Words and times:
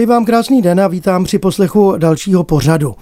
Přeji 0.00 0.06
vám 0.06 0.24
krásný 0.24 0.62
den 0.62 0.80
a 0.80 0.88
vítám 0.88 1.24
při 1.24 1.38
poslechu 1.38 1.94
dalšího 1.98 2.44
pořadu. 2.44 2.94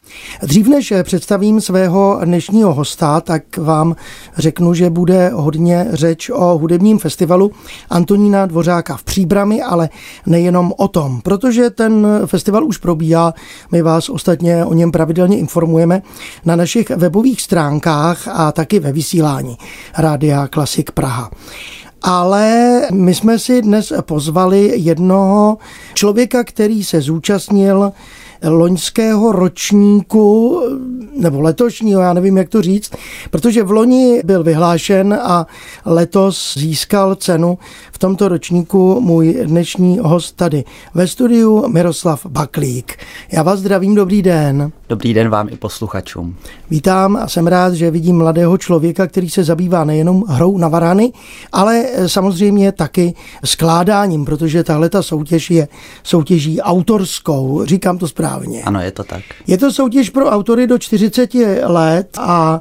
Dřív 0.43 0.69
než 0.69 0.93
představím 1.03 1.61
svého 1.61 2.21
dnešního 2.25 2.75
hosta, 2.75 3.21
tak 3.21 3.57
vám 3.57 3.97
řeknu, 4.37 4.75
že 4.75 4.91
bude 4.91 5.31
hodně 5.35 5.87
řeč 5.91 6.31
o 6.31 6.59
hudebním 6.59 6.99
festivalu 6.99 7.51
Antonína 7.91 8.47
Dvořáka 8.47 8.97
v 8.97 9.05
Příbrami, 9.05 9.63
ale 9.63 9.89
nejenom 10.27 10.73
o 10.77 10.89
tom, 10.89 11.21
protože 11.21 11.71
ten 11.71 12.07
festival 12.27 12.65
už 12.65 12.79
probíhá. 12.79 13.35
My 13.73 13.83
vás 13.83 14.09
ostatně 14.09 14.65
o 14.65 14.75
něm 14.75 14.93
pravidelně 14.93 15.39
informujeme 15.39 16.03
na 16.45 16.57
našich 16.57 16.91
webových 16.91 17.43
stránkách 17.43 18.29
a 18.29 18.53
taky 18.53 18.81
ve 18.81 18.93
vysílání 18.93 19.59
Rádia 19.99 20.47
Klasik 20.47 20.91
Praha 20.91 21.31
ale 22.03 22.81
my 22.93 23.15
jsme 23.15 23.39
si 23.39 23.63
dnes 23.63 23.93
pozvali 24.01 24.73
jednoho 24.75 25.59
člověka, 25.95 26.45
který 26.45 26.85
se 26.85 27.01
zúčastnil 27.01 27.93
loňského 28.45 29.33
ročníku, 29.33 30.61
nebo 31.17 31.41
letošního, 31.41 32.01
já 32.01 32.13
nevím, 32.13 32.37
jak 32.37 32.49
to 32.49 32.63
říct, 32.63 32.91
protože 33.31 33.63
v 33.63 33.71
loni 33.71 34.21
byl 34.25 34.43
vyhlášen 34.45 35.19
a 35.23 35.47
letos 35.85 36.55
získal 36.59 37.15
cenu 37.15 37.59
v 37.93 37.99
tomto 37.99 38.29
ročníku 38.29 39.01
můj 39.01 39.39
dnešní 39.45 39.99
host 39.99 40.37
tady 40.37 40.65
ve 40.95 41.07
studiu 41.07 41.69
Miroslav 41.69 42.27
Baklík. 42.27 42.97
Já 43.33 43.43
vás 43.43 43.61
zdravím, 43.61 43.95
dobrý 43.95 44.23
den. 44.23 44.73
Dobrý 44.89 45.15
den 45.15 45.29
vám 45.29 45.49
i 45.51 45.57
posluchačům. 45.57 46.37
Vítám 46.71 47.17
a 47.17 47.29
jsem 47.29 47.47
rád, 47.47 47.75
že 47.75 47.91
vidím 47.91 48.17
mladého 48.17 48.59
člověka, 48.59 49.07
který 49.07 49.31
se 49.31 49.45
zabývá 49.45 49.85
nejenom 49.85 50.25
hrou 50.29 50.59
na 50.59 50.69
varany, 50.69 51.13
ale 51.53 51.85
samozřejmě 52.07 52.73
taky 52.73 53.15
skládáním, 53.45 54.25
protože 54.25 54.65
tahle 54.65 54.89
ta 54.89 55.03
soutěž 55.03 55.51
je 55.51 55.69
soutěží 56.03 56.61
autorskou. 56.61 57.65
Říkám 57.65 57.99
to 57.99 58.09
správně. 58.09 58.63
Ano, 58.63 58.81
je 58.81 58.91
to 58.91 59.05
tak. 59.05 59.23
Je 59.47 59.59
to 59.59 59.73
soutěž 59.73 60.11
pro 60.11 60.27
autory 60.27 60.67
do 60.67 60.79
40 60.79 61.35
let 61.65 62.19
a 62.19 62.61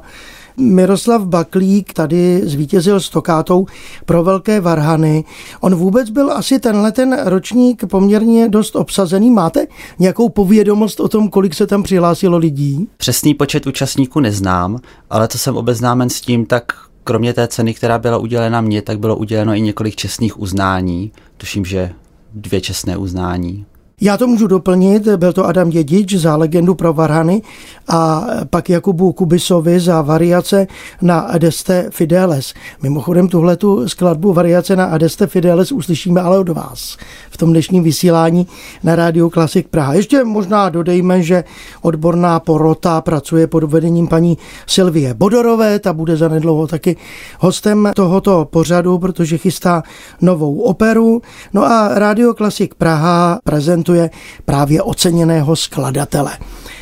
Miroslav 0.58 1.22
Baklík 1.22 1.92
tady 1.92 2.40
zvítězil 2.44 3.00
s 3.00 3.10
tokátou 3.10 3.66
pro 4.04 4.24
velké 4.24 4.60
varhany. 4.60 5.24
On 5.60 5.74
vůbec 5.74 6.10
byl 6.10 6.32
asi 6.32 6.58
tenhle 6.58 6.92
ten 6.92 7.18
ročník 7.24 7.86
poměrně 7.86 8.48
dost 8.48 8.76
obsazený. 8.76 9.30
Máte 9.30 9.66
nějakou 9.98 10.28
povědomost 10.28 11.00
o 11.00 11.08
tom, 11.08 11.28
kolik 11.28 11.54
se 11.54 11.66
tam 11.66 11.82
přihlásilo 11.82 12.38
lidí? 12.38 12.88
Přesný 12.96 13.34
počet 13.34 13.66
účastníků 13.66 14.20
neznám, 14.20 14.78
ale 15.10 15.28
to 15.28 15.38
jsem 15.38 15.56
obeznámen 15.56 16.10
s 16.10 16.20
tím, 16.20 16.46
tak 16.46 16.72
kromě 17.04 17.32
té 17.32 17.48
ceny, 17.48 17.74
která 17.74 17.98
byla 17.98 18.18
udělena 18.18 18.60
mně, 18.60 18.82
tak 18.82 18.98
bylo 18.98 19.16
uděleno 19.16 19.54
i 19.54 19.60
několik 19.60 19.96
čestných 19.96 20.40
uznání. 20.40 21.12
Tuším, 21.36 21.64
že 21.64 21.90
dvě 22.34 22.60
čestné 22.60 22.96
uznání. 22.96 23.66
Já 24.00 24.16
to 24.16 24.26
můžu 24.26 24.46
doplnit, 24.46 25.08
byl 25.08 25.32
to 25.32 25.46
Adam 25.46 25.70
Dědič 25.70 26.14
za 26.14 26.36
legendu 26.36 26.74
pro 26.74 26.92
Varhany 26.92 27.42
a 27.88 28.26
pak 28.50 28.70
Jakubu 28.70 29.12
Kubisovi 29.12 29.80
za 29.80 30.02
variace 30.02 30.66
na 31.02 31.20
Adeste 31.20 31.86
Fideles. 31.90 32.54
Mimochodem 32.82 33.28
tuhle 33.28 33.56
tu 33.56 33.88
skladbu 33.88 34.32
variace 34.32 34.76
na 34.76 34.84
Adeste 34.84 35.26
Fideles 35.26 35.72
uslyšíme 35.72 36.20
ale 36.20 36.38
od 36.38 36.48
vás 36.48 36.96
v 37.30 37.36
tom 37.36 37.50
dnešním 37.50 37.82
vysílání 37.82 38.46
na 38.84 38.96
rádiu 38.96 39.30
Klasik 39.30 39.68
Praha. 39.68 39.94
Ještě 39.94 40.24
možná 40.24 40.68
dodejme, 40.68 41.22
že 41.22 41.44
odborná 41.82 42.40
porota 42.40 43.00
pracuje 43.00 43.46
pod 43.46 43.64
vedením 43.64 44.08
paní 44.08 44.38
Silvie 44.66 45.14
Bodorové, 45.14 45.78
ta 45.78 45.92
bude 45.92 46.16
zanedlouho 46.16 46.66
taky 46.66 46.96
hostem 47.38 47.90
tohoto 47.94 48.44
pořadu, 48.50 48.98
protože 48.98 49.38
chystá 49.38 49.82
novou 50.20 50.60
operu. 50.60 51.22
No 51.52 51.64
a 51.64 51.90
rádio 51.94 52.34
Klasik 52.34 52.74
Praha 52.74 53.38
prezentuje 53.44 53.87
prezentuje 53.88 54.10
právě 54.44 54.82
oceněného 54.82 55.56
skladatele 55.56 56.38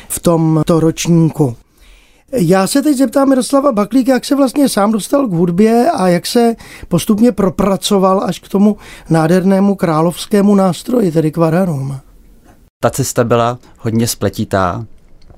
v 0.09 0.19
tomto 0.19 0.79
ročníku. 0.79 1.55
Já 2.31 2.67
se 2.67 2.81
teď 2.81 2.97
zeptám 2.97 3.29
Miroslava 3.29 3.71
Baklíka, 3.71 4.13
jak 4.13 4.25
se 4.25 4.35
vlastně 4.35 4.69
sám 4.69 4.91
dostal 4.91 5.27
k 5.27 5.31
hudbě 5.31 5.91
a 5.91 6.07
jak 6.07 6.25
se 6.25 6.55
postupně 6.87 7.31
propracoval 7.31 8.23
až 8.23 8.39
k 8.39 8.49
tomu 8.49 8.77
nádhernému 9.09 9.75
královskému 9.75 10.55
nástroji, 10.55 11.11
tedy 11.11 11.31
k 11.31 11.37
varhanům. 11.37 11.99
Ta 12.79 12.89
cesta 12.89 13.23
byla 13.23 13.59
hodně 13.79 14.07
spletitá. 14.07 14.85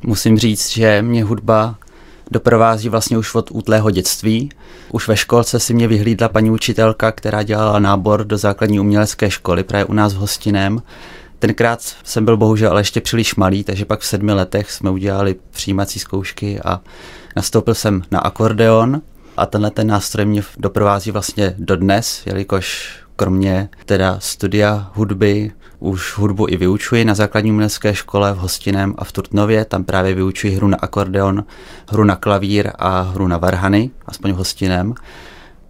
Musím 0.03 0.37
říct, 0.37 0.69
že 0.69 1.01
mě 1.01 1.23
hudba 1.23 1.75
doprovází 2.31 2.89
vlastně 2.89 3.17
už 3.17 3.35
od 3.35 3.51
útlého 3.51 3.91
dětství. 3.91 4.49
Už 4.91 5.07
ve 5.07 5.17
školce 5.17 5.59
si 5.59 5.73
mě 5.73 5.87
vyhlídla 5.87 6.29
paní 6.29 6.51
učitelka, 6.51 7.11
která 7.11 7.43
dělala 7.43 7.79
nábor 7.79 8.23
do 8.23 8.37
základní 8.37 8.79
umělecké 8.79 9.31
školy 9.31 9.63
právě 9.63 9.85
u 9.85 9.93
nás 9.93 10.13
v 10.13 10.17
Hostinem 10.17 10.81
Tenkrát 11.39 11.95
jsem 12.03 12.25
byl 12.25 12.37
bohužel 12.37 12.71
ale 12.71 12.81
ještě 12.81 13.01
příliš 13.01 13.35
malý, 13.35 13.63
takže 13.63 13.85
pak 13.85 13.99
v 13.99 14.05
sedmi 14.05 14.33
letech 14.33 14.71
jsme 14.71 14.89
udělali 14.89 15.35
přijímací 15.51 15.99
zkoušky 15.99 16.61
a 16.61 16.81
nastoupil 17.35 17.75
jsem 17.75 18.03
na 18.11 18.19
akordeon 18.19 19.01
a 19.37 19.45
tenhle 19.45 19.71
ten 19.71 19.87
nástroj 19.87 20.25
mě 20.25 20.43
doprovází 20.57 21.11
vlastně 21.11 21.55
dodnes, 21.57 22.23
jelikož 22.25 22.93
kromě 23.15 23.69
teda 23.85 24.19
studia 24.19 24.91
hudby 24.93 25.51
už 25.79 26.17
hudbu 26.17 26.47
i 26.49 26.57
vyučuji 26.57 27.05
na 27.05 27.15
základní 27.15 27.51
umělecké 27.51 27.95
škole 27.95 28.33
v 28.33 28.37
Hostinem 28.37 28.95
a 28.97 29.03
v 29.03 29.11
Turtnově. 29.11 29.65
Tam 29.65 29.83
právě 29.83 30.13
vyučuji 30.13 30.55
hru 30.55 30.67
na 30.67 30.77
akordeon, 30.81 31.43
hru 31.89 32.03
na 32.03 32.15
klavír 32.15 32.71
a 32.79 33.01
hru 33.01 33.27
na 33.27 33.37
varhany, 33.37 33.89
aspoň 34.05 34.31
v 34.31 34.35
Hostinem. 34.35 34.93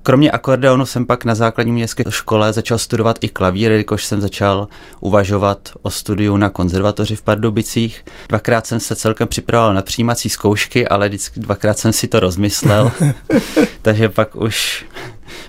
Kromě 0.04 0.32
akordeonu 0.32 0.86
jsem 0.86 1.06
pak 1.06 1.26
na 1.26 1.36
základní 1.36 1.72
městské 1.74 2.04
škole 2.10 2.54
začal 2.54 2.78
studovat 2.78 3.18
i 3.22 3.30
klavír, 3.30 3.72
jelikož 3.72 4.06
jsem 4.06 4.22
začal 4.22 4.68
uvažovat 5.00 5.70
o 5.82 5.90
studiu 5.90 6.38
na 6.38 6.50
konzervatoři 6.50 7.16
v 7.16 7.22
Pardubicích. 7.22 8.06
Dvakrát 8.30 8.68
jsem 8.68 8.80
se 8.80 8.96
celkem 8.96 9.28
připravoval 9.28 9.74
na 9.74 9.82
přijímací 9.82 10.30
zkoušky, 10.30 10.88
ale 10.88 11.08
vždycky 11.08 11.40
dvakrát 11.40 11.80
jsem 11.80 11.94
si 11.94 12.08
to 12.08 12.20
rozmyslel. 12.20 12.92
Takže 13.82 14.10
pak 14.10 14.36
už 14.36 14.86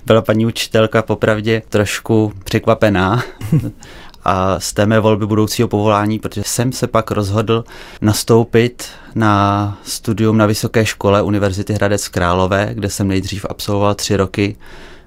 byla 0.07 0.23
paní 0.23 0.47
učitelka 0.47 1.03
popravdě 1.03 1.63
trošku 1.69 2.33
překvapená 2.45 3.23
a 4.25 4.61
z 4.61 4.73
té 4.73 4.87
mé 4.87 5.01
volby 5.01 5.27
budoucího 5.27 5.69
povolání, 5.69 6.19
protože 6.19 6.43
jsem 6.47 6.73
se 6.73 6.87
pak 6.87 7.11
rozhodl 7.11 7.65
nastoupit 8.01 8.89
na 9.15 9.79
studium 9.85 10.37
na 10.37 10.47
vysoké 10.47 10.87
škole 10.87 11.23
Univerzity 11.23 11.73
Hradec 11.73 12.09
Králové, 12.09 12.71
kde 12.73 12.91
jsem 12.91 13.09
nejdřív 13.09 13.47
absolvoval 13.49 13.95
tři 13.95 14.17
roky 14.17 14.57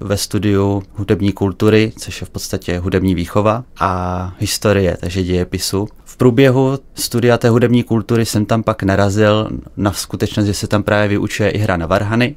ve 0.00 0.16
studiu 0.16 0.82
hudební 0.94 1.32
kultury, 1.32 1.92
což 1.98 2.20
je 2.20 2.26
v 2.26 2.30
podstatě 2.30 2.78
hudební 2.78 3.14
výchova 3.14 3.64
a 3.80 4.32
historie, 4.38 4.96
takže 5.00 5.22
dějepisu. 5.22 5.88
V 6.04 6.16
průběhu 6.16 6.78
studia 6.94 7.38
té 7.38 7.48
hudební 7.48 7.82
kultury 7.82 8.26
jsem 8.26 8.46
tam 8.46 8.62
pak 8.62 8.82
narazil 8.82 9.50
na 9.76 9.92
skutečnost, 9.92 10.46
že 10.46 10.54
se 10.54 10.66
tam 10.66 10.82
právě 10.82 11.08
vyučuje 11.08 11.50
i 11.50 11.58
hra 11.58 11.76
na 11.76 11.86
varhany 11.86 12.36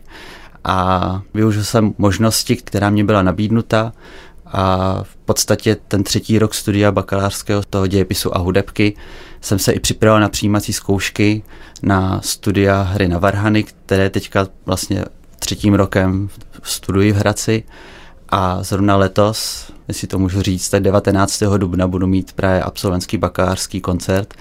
a 0.64 1.22
využil 1.34 1.64
jsem 1.64 1.94
možnosti, 1.98 2.56
která 2.56 2.90
mě 2.90 3.04
byla 3.04 3.22
nabídnuta 3.22 3.94
a 4.52 5.00
v 5.04 5.16
podstatě 5.16 5.78
ten 5.88 6.04
třetí 6.04 6.40
rok 6.40 6.54
studia 6.54 6.92
bakalářského 6.92 7.64
toho 7.70 7.88
dějepisu 7.88 8.38
a 8.38 8.40
hudebky 8.40 8.96
jsem 9.42 9.60
se 9.60 9.72
i 9.72 9.80
připravil 9.80 10.20
na 10.20 10.30
přijímací 10.30 10.74
zkoušky 10.74 11.44
na 11.84 12.22
studia 12.22 12.82
hry 12.82 13.08
na 13.08 13.18
Varhany, 13.18 13.64
které 13.64 14.10
teďka 14.10 14.48
vlastně 14.66 15.06
třetím 15.40 15.74
rokem 15.74 16.30
studuji 16.64 17.12
v 17.12 17.16
Hradci 17.16 17.64
a 18.30 18.64
zrovna 18.64 18.96
letos, 18.96 19.72
jestli 19.88 20.08
to 20.08 20.20
můžu 20.20 20.42
říct, 20.42 20.70
tak 20.70 20.84
19. 20.84 21.44
dubna 21.58 21.88
budu 21.88 22.08
mít 22.08 22.34
právě 22.34 22.64
absolventský 22.64 23.18
bakalářský 23.18 23.82
koncert 23.82 24.34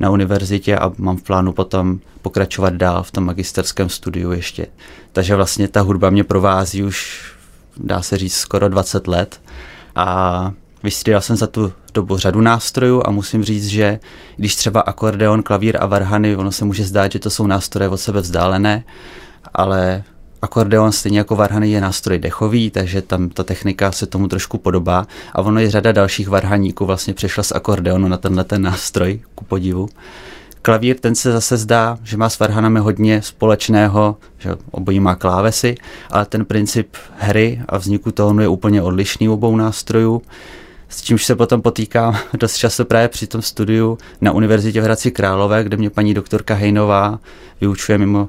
na 0.00 0.10
univerzitě 0.10 0.76
a 0.76 0.92
mám 0.98 1.16
v 1.16 1.22
plánu 1.22 1.52
potom 1.52 2.00
pokračovat 2.22 2.74
dál 2.74 3.02
v 3.02 3.10
tom 3.10 3.24
magisterském 3.24 3.88
studiu 3.88 4.32
ještě. 4.32 4.66
Takže 5.12 5.36
vlastně 5.36 5.68
ta 5.68 5.80
hudba 5.80 6.10
mě 6.10 6.24
provází 6.24 6.82
už 6.82 7.29
dá 7.84 8.02
se 8.02 8.16
říct, 8.16 8.34
skoro 8.34 8.68
20 8.68 9.06
let 9.06 9.40
a 9.96 10.52
vystřídal 10.82 11.20
jsem 11.20 11.36
za 11.36 11.46
tu 11.46 11.72
dobu 11.94 12.18
řadu 12.18 12.40
nástrojů 12.40 13.02
a 13.06 13.10
musím 13.10 13.44
říct, 13.44 13.66
že 13.66 14.00
když 14.36 14.56
třeba 14.56 14.80
akordeon, 14.80 15.42
klavír 15.42 15.76
a 15.80 15.86
varhany, 15.86 16.36
ono 16.36 16.52
se 16.52 16.64
může 16.64 16.84
zdát, 16.84 17.12
že 17.12 17.18
to 17.18 17.30
jsou 17.30 17.46
nástroje 17.46 17.88
od 17.88 17.96
sebe 17.96 18.20
vzdálené, 18.20 18.84
ale 19.54 20.04
akordeon 20.42 20.92
stejně 20.92 21.18
jako 21.18 21.36
varhany 21.36 21.70
je 21.70 21.80
nástroj 21.80 22.18
dechový, 22.18 22.70
takže 22.70 23.02
tam 23.02 23.28
ta 23.28 23.42
technika 23.42 23.92
se 23.92 24.06
tomu 24.06 24.28
trošku 24.28 24.58
podobá 24.58 25.06
a 25.32 25.42
ono 25.42 25.60
je 25.60 25.70
řada 25.70 25.92
dalších 25.92 26.28
varhaníků 26.28 26.86
vlastně 26.86 27.14
přešla 27.14 27.42
z 27.42 27.52
akordeonu 27.52 28.08
na 28.08 28.16
tenhle 28.16 28.44
ten 28.44 28.62
nástroj, 28.62 29.20
ku 29.34 29.44
podivu. 29.44 29.88
Klavír 30.62 30.98
ten 30.98 31.14
se 31.14 31.32
zase 31.32 31.56
zdá, 31.56 31.98
že 32.02 32.16
má 32.16 32.28
s 32.28 32.38
varhanami 32.38 32.80
hodně 32.80 33.22
společného, 33.22 34.16
že 34.38 34.50
obojí 34.70 35.00
má 35.00 35.14
klávesy, 35.14 35.74
ale 36.10 36.26
ten 36.26 36.44
princip 36.44 36.96
hry 37.18 37.62
a 37.68 37.78
vzniku 37.78 38.12
tónu 38.12 38.42
je 38.42 38.48
úplně 38.48 38.82
odlišný 38.82 39.28
u 39.28 39.32
obou 39.32 39.56
nástrojů 39.56 40.22
s 40.90 41.02
čímž 41.02 41.24
se 41.24 41.36
potom 41.36 41.62
potýkám 41.62 42.18
dost 42.38 42.56
často 42.56 42.84
právě 42.84 43.08
při 43.08 43.26
tom 43.26 43.42
studiu 43.42 43.98
na 44.20 44.32
Univerzitě 44.32 44.80
v 44.80 44.84
Hradci 44.84 45.10
Králové, 45.10 45.64
kde 45.64 45.76
mě 45.76 45.90
paní 45.90 46.14
doktorka 46.14 46.54
Hejnová 46.54 47.18
vyučuje 47.60 47.98
mimo 47.98 48.28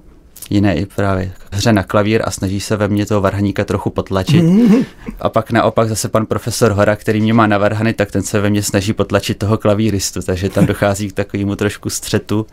jiné 0.51 0.75
i 0.75 0.85
právě 0.85 1.31
hře 1.51 1.73
na 1.73 1.83
klavír 1.83 2.21
a 2.25 2.31
snaží 2.31 2.59
se 2.59 2.75
ve 2.75 2.87
mně 2.87 3.05
toho 3.05 3.21
varhaníka 3.21 3.65
trochu 3.65 3.89
potlačit. 3.89 4.45
A 5.19 5.29
pak 5.29 5.51
naopak 5.51 5.89
zase 5.89 6.09
pan 6.09 6.25
profesor 6.25 6.71
Hora, 6.71 6.95
který 6.95 7.21
mě 7.21 7.33
má 7.33 7.47
na 7.47 7.57
varhany, 7.57 7.93
tak 7.93 8.11
ten 8.11 8.23
se 8.23 8.39
ve 8.39 8.49
mně 8.49 8.63
snaží 8.63 8.93
potlačit 8.93 9.37
toho 9.37 9.57
klavíristu, 9.57 10.21
takže 10.21 10.49
tam 10.49 10.65
dochází 10.65 11.09
k 11.09 11.13
takovému 11.13 11.55
trošku 11.55 11.89
střetu, 11.89 12.45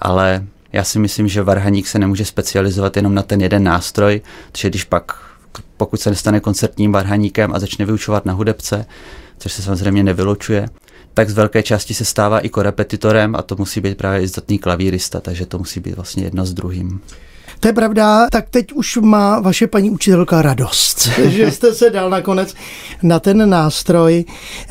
ale 0.00 0.44
já 0.72 0.84
si 0.84 0.98
myslím, 0.98 1.28
že 1.28 1.42
varhaník 1.42 1.86
se 1.86 1.98
nemůže 1.98 2.24
specializovat 2.24 2.96
jenom 2.96 3.14
na 3.14 3.22
ten 3.22 3.40
jeden 3.40 3.64
nástroj, 3.64 4.20
protože 4.52 4.70
když 4.70 4.84
pak, 4.84 5.12
pokud 5.76 6.00
se 6.00 6.10
nestane 6.10 6.40
koncertním 6.40 6.92
varhaníkem 6.92 7.54
a 7.54 7.58
začne 7.58 7.84
vyučovat 7.84 8.26
na 8.26 8.32
hudebce, 8.32 8.86
což 9.38 9.52
se 9.52 9.62
samozřejmě 9.62 10.02
nevylučuje, 10.02 10.68
tak 11.14 11.30
z 11.30 11.34
velké 11.34 11.62
části 11.62 11.94
se 11.94 12.04
stává 12.04 12.40
i 12.40 12.48
korepetitorem 12.48 13.34
a 13.36 13.42
to 13.42 13.56
musí 13.58 13.80
být 13.80 13.98
právě 13.98 14.22
i 14.22 14.28
zdatný 14.28 14.58
klavírista, 14.58 15.20
takže 15.20 15.46
to 15.46 15.58
musí 15.58 15.80
být 15.80 15.96
vlastně 15.96 16.24
jedno 16.24 16.46
s 16.46 16.54
druhým. 16.54 17.00
To 17.60 17.68
je 17.68 17.72
pravda, 17.72 18.26
tak 18.32 18.48
teď 18.50 18.72
už 18.72 18.96
má 18.96 19.40
vaše 19.40 19.66
paní 19.66 19.90
učitelka 19.90 20.42
radost, 20.42 21.08
že 21.26 21.50
jste 21.50 21.74
se 21.74 21.90
dal 21.90 22.10
nakonec 22.10 22.54
na 23.02 23.20
ten 23.20 23.50
nástroj. 23.50 24.24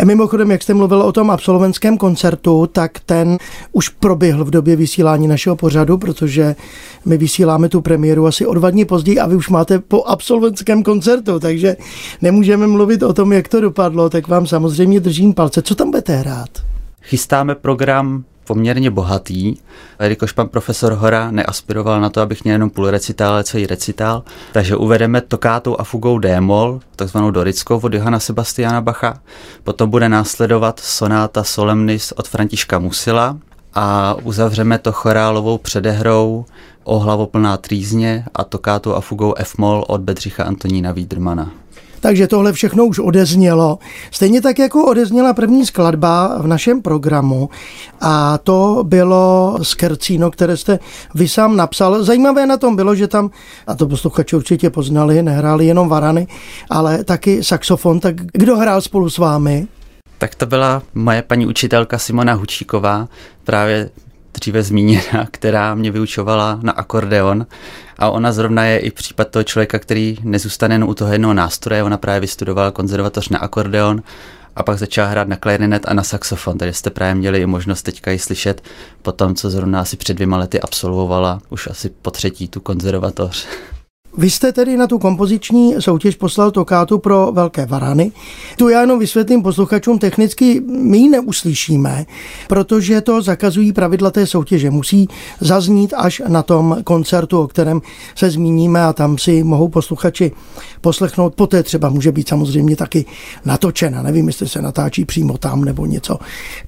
Mimochodem, 0.03 0.51
jak 0.51 0.63
jste 0.63 0.73
mluvil 0.73 1.01
o 1.01 1.11
tom 1.11 1.31
absolventském 1.31 1.97
koncertu, 1.97 2.67
tak 2.71 2.99
ten 2.99 3.37
už 3.71 3.89
proběhl 3.89 4.45
v 4.45 4.49
době 4.49 4.75
vysílání 4.75 5.27
našeho 5.27 5.55
pořadu, 5.55 5.97
protože 5.97 6.55
my 7.05 7.17
vysíláme 7.17 7.69
tu 7.69 7.81
premiéru 7.81 8.27
asi 8.27 8.45
o 8.45 8.53
dva 8.53 8.69
dny 8.69 8.85
později 8.85 9.19
a 9.19 9.27
vy 9.27 9.35
už 9.35 9.49
máte 9.49 9.79
po 9.79 10.03
absolventském 10.03 10.83
koncertu, 10.83 11.39
takže 11.39 11.75
nemůžeme 12.21 12.67
mluvit 12.67 13.03
o 13.03 13.13
tom, 13.13 13.33
jak 13.33 13.47
to 13.47 13.61
dopadlo, 13.61 14.09
tak 14.09 14.27
vám 14.27 14.47
samozřejmě 14.47 14.99
držím 14.99 15.33
palce. 15.33 15.61
Co 15.61 15.75
tam 15.75 15.91
budete 15.91 16.15
hrát? 16.15 16.49
Chystáme 17.01 17.55
program 17.55 18.23
poměrně 18.47 18.91
bohatý, 18.91 19.55
jelikož 20.01 20.31
pan 20.31 20.47
profesor 20.47 20.93
Hora 20.93 21.31
neaspiroval 21.31 22.01
na 22.01 22.09
to, 22.09 22.21
abych 22.21 22.43
měl 22.43 22.53
jenom 22.53 22.69
půl 22.69 22.89
recitál, 22.89 23.33
ale 23.33 23.43
celý 23.43 23.67
recitál. 23.67 24.23
Takže 24.51 24.75
uvedeme 24.75 25.21
tokátou 25.21 25.75
a 25.79 25.83
fugou 25.83 26.19
D-moll, 26.19 26.79
takzvanou 26.95 27.31
dorickou 27.31 27.79
od 27.79 27.93
Johana 27.93 28.19
Sebastiana 28.19 28.81
Bacha. 28.81 29.19
Potom 29.63 29.89
bude 29.89 30.09
následovat 30.09 30.79
sonáta 30.79 31.43
Solemnis 31.43 32.11
od 32.11 32.27
Františka 32.27 32.79
Musila 32.79 33.37
a 33.73 34.15
uzavřeme 34.23 34.77
to 34.77 34.91
chorálovou 34.91 35.57
předehrou 35.57 36.45
o 36.83 36.99
hlavoplná 36.99 37.57
trýzně 37.57 38.25
a 38.35 38.43
tokátou 38.43 38.93
a 38.93 39.01
fugou 39.01 39.33
F-moll 39.37 39.85
od 39.87 40.01
Bedřicha 40.01 40.43
Antonína 40.43 40.91
Wiedermana. 40.91 41.51
Takže 41.99 42.27
tohle 42.27 42.53
všechno 42.53 42.85
už 42.85 42.99
odeznělo. 42.99 43.79
Stejně 44.11 44.41
tak, 44.41 44.59
jako 44.59 44.85
odezněla 44.85 45.33
první 45.33 45.65
skladba 45.65 46.37
v 46.37 46.47
našem 46.47 46.81
programu 46.81 47.49
a 48.01 48.37
to 48.37 48.83
bylo 48.87 49.57
Skercino, 49.61 50.31
které 50.31 50.57
jste 50.57 50.79
vy 51.15 51.27
sám 51.27 51.55
napsal. 51.55 52.03
Zajímavé 52.03 52.45
na 52.45 52.57
tom 52.57 52.75
bylo, 52.75 52.95
že 52.95 53.07
tam, 53.07 53.31
a 53.67 53.75
to 53.75 53.87
posluchači 53.87 54.35
určitě 54.35 54.69
poznali, 54.69 55.23
nehráli 55.23 55.65
jenom 55.65 55.89
varany, 55.89 56.27
ale 56.69 57.03
taky 57.03 57.43
saxofon. 57.43 57.99
Tak 57.99 58.15
kdo 58.15 58.57
hrál 58.57 58.81
spolu 58.81 59.09
s 59.09 59.17
vámi? 59.17 59.67
Tak 60.17 60.35
to 60.35 60.45
byla 60.45 60.83
moje 60.93 61.21
paní 61.21 61.45
učitelka 61.45 61.97
Simona 61.97 62.33
Hučíková, 62.33 63.07
právě 63.43 63.89
dříve 64.39 64.63
zmíněna, 64.63 65.27
která 65.31 65.75
mě 65.75 65.91
vyučovala 65.91 66.59
na 66.63 66.71
akordeon. 66.71 67.45
A 67.99 68.09
ona 68.09 68.31
zrovna 68.31 68.65
je 68.65 68.79
i 68.79 68.91
případ 68.91 69.27
toho 69.27 69.43
člověka, 69.43 69.79
který 69.79 70.17
nezůstane 70.23 70.75
jen 70.75 70.83
u 70.83 70.93
toho 70.93 71.11
jednoho 71.11 71.33
nástroje, 71.33 71.83
ona 71.83 71.97
právě 71.97 72.19
vystudovala 72.19 72.71
konzervatoř 72.71 73.29
na 73.29 73.39
akordeon 73.39 74.03
a 74.55 74.63
pak 74.63 74.77
začala 74.77 75.07
hrát 75.07 75.27
na 75.27 75.35
klarinet 75.35 75.85
a 75.87 75.93
na 75.93 76.03
saxofon, 76.03 76.57
takže 76.57 76.73
jste 76.73 76.89
právě 76.89 77.15
měli 77.15 77.41
i 77.41 77.45
možnost 77.45 77.83
teďka 77.83 78.11
ji 78.11 78.19
slyšet 78.19 78.63
po 79.01 79.11
tom, 79.11 79.35
co 79.35 79.49
zrovna 79.49 79.81
asi 79.81 79.97
před 79.97 80.13
dvěma 80.13 80.37
lety 80.37 80.61
absolvovala, 80.61 81.41
už 81.49 81.67
asi 81.67 81.89
po 81.89 82.11
třetí 82.11 82.47
tu 82.47 82.59
konzervatoř. 82.59 83.47
Vy 84.17 84.29
jste 84.29 84.51
tedy 84.51 84.77
na 84.77 84.87
tu 84.87 84.99
kompoziční 84.99 85.75
soutěž 85.79 86.15
poslal 86.15 86.51
tokátu 86.51 86.99
pro 86.99 87.31
velké 87.31 87.65
varany. 87.65 88.11
Tu 88.57 88.69
já 88.69 88.81
jenom 88.81 88.99
vysvětlím 88.99 89.43
posluchačům, 89.43 89.99
technicky 89.99 90.61
my 90.67 90.97
ji 90.97 91.09
neuslyšíme, 91.09 92.05
protože 92.47 93.01
to 93.01 93.21
zakazují 93.21 93.73
pravidla 93.73 94.11
té 94.11 94.25
soutěže. 94.27 94.69
Musí 94.69 95.07
zaznít 95.39 95.93
až 95.97 96.21
na 96.27 96.43
tom 96.43 96.77
koncertu, 96.83 97.41
o 97.41 97.47
kterém 97.47 97.81
se 98.15 98.29
zmíníme 98.29 98.83
a 98.83 98.93
tam 98.93 99.17
si 99.17 99.43
mohou 99.43 99.67
posluchači 99.67 100.31
poslechnout. 100.81 101.35
Poté 101.35 101.63
třeba 101.63 101.89
může 101.89 102.11
být 102.11 102.29
samozřejmě 102.29 102.75
taky 102.75 103.05
natočena. 103.45 104.01
Nevím, 104.01 104.27
jestli 104.27 104.47
se 104.47 104.61
natáčí 104.61 105.05
přímo 105.05 105.37
tam 105.37 105.65
nebo 105.65 105.85
něco. 105.85 106.19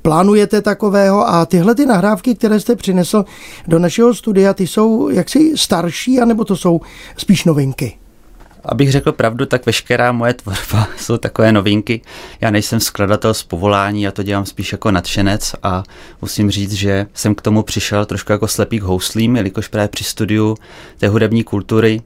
Plánujete 0.01 0.62
takového 0.62 1.29
a 1.29 1.46
tyhle 1.46 1.75
ty 1.75 1.86
nahrávky, 1.86 2.36
které 2.36 2.60
jste 2.60 2.75
přinesl 2.75 3.25
do 3.68 3.79
našeho 3.79 4.13
studia, 4.13 4.53
ty 4.53 4.68
jsou 4.68 5.10
jaksi 5.10 5.53
starší, 5.56 6.20
anebo 6.20 6.46
to 6.46 6.56
jsou 6.56 6.82
spíš 7.18 7.38
spíš 7.39 7.46
novinky? 7.46 7.98
Abych 8.65 8.91
řekl 8.91 9.12
pravdu, 9.12 9.46
tak 9.46 9.65
veškerá 9.65 10.12
moje 10.12 10.34
tvorba 10.34 10.88
jsou 10.98 11.17
takové 11.17 11.51
novinky. 11.51 12.01
Já 12.41 12.51
nejsem 12.51 12.79
skladatel 12.79 13.34
z 13.34 13.43
povolání, 13.43 14.01
já 14.01 14.12
to 14.12 14.24
dělám 14.24 14.46
spíš 14.46 14.72
jako 14.72 14.91
nadšenec 14.91 15.55
a 15.63 15.84
musím 16.22 16.51
říct, 16.51 16.74
že 16.74 17.05
jsem 17.13 17.36
k 17.36 17.41
tomu 17.41 17.63
přišel 17.63 18.05
trošku 18.05 18.31
jako 18.31 18.48
slepý 18.48 18.79
k 18.79 18.84
houslím, 18.84 19.36
jelikož 19.36 19.67
právě 19.67 19.88
při 19.88 20.03
studiu 20.03 20.58
té 20.98 21.08
hudební 21.08 21.43
kultury 21.43 22.01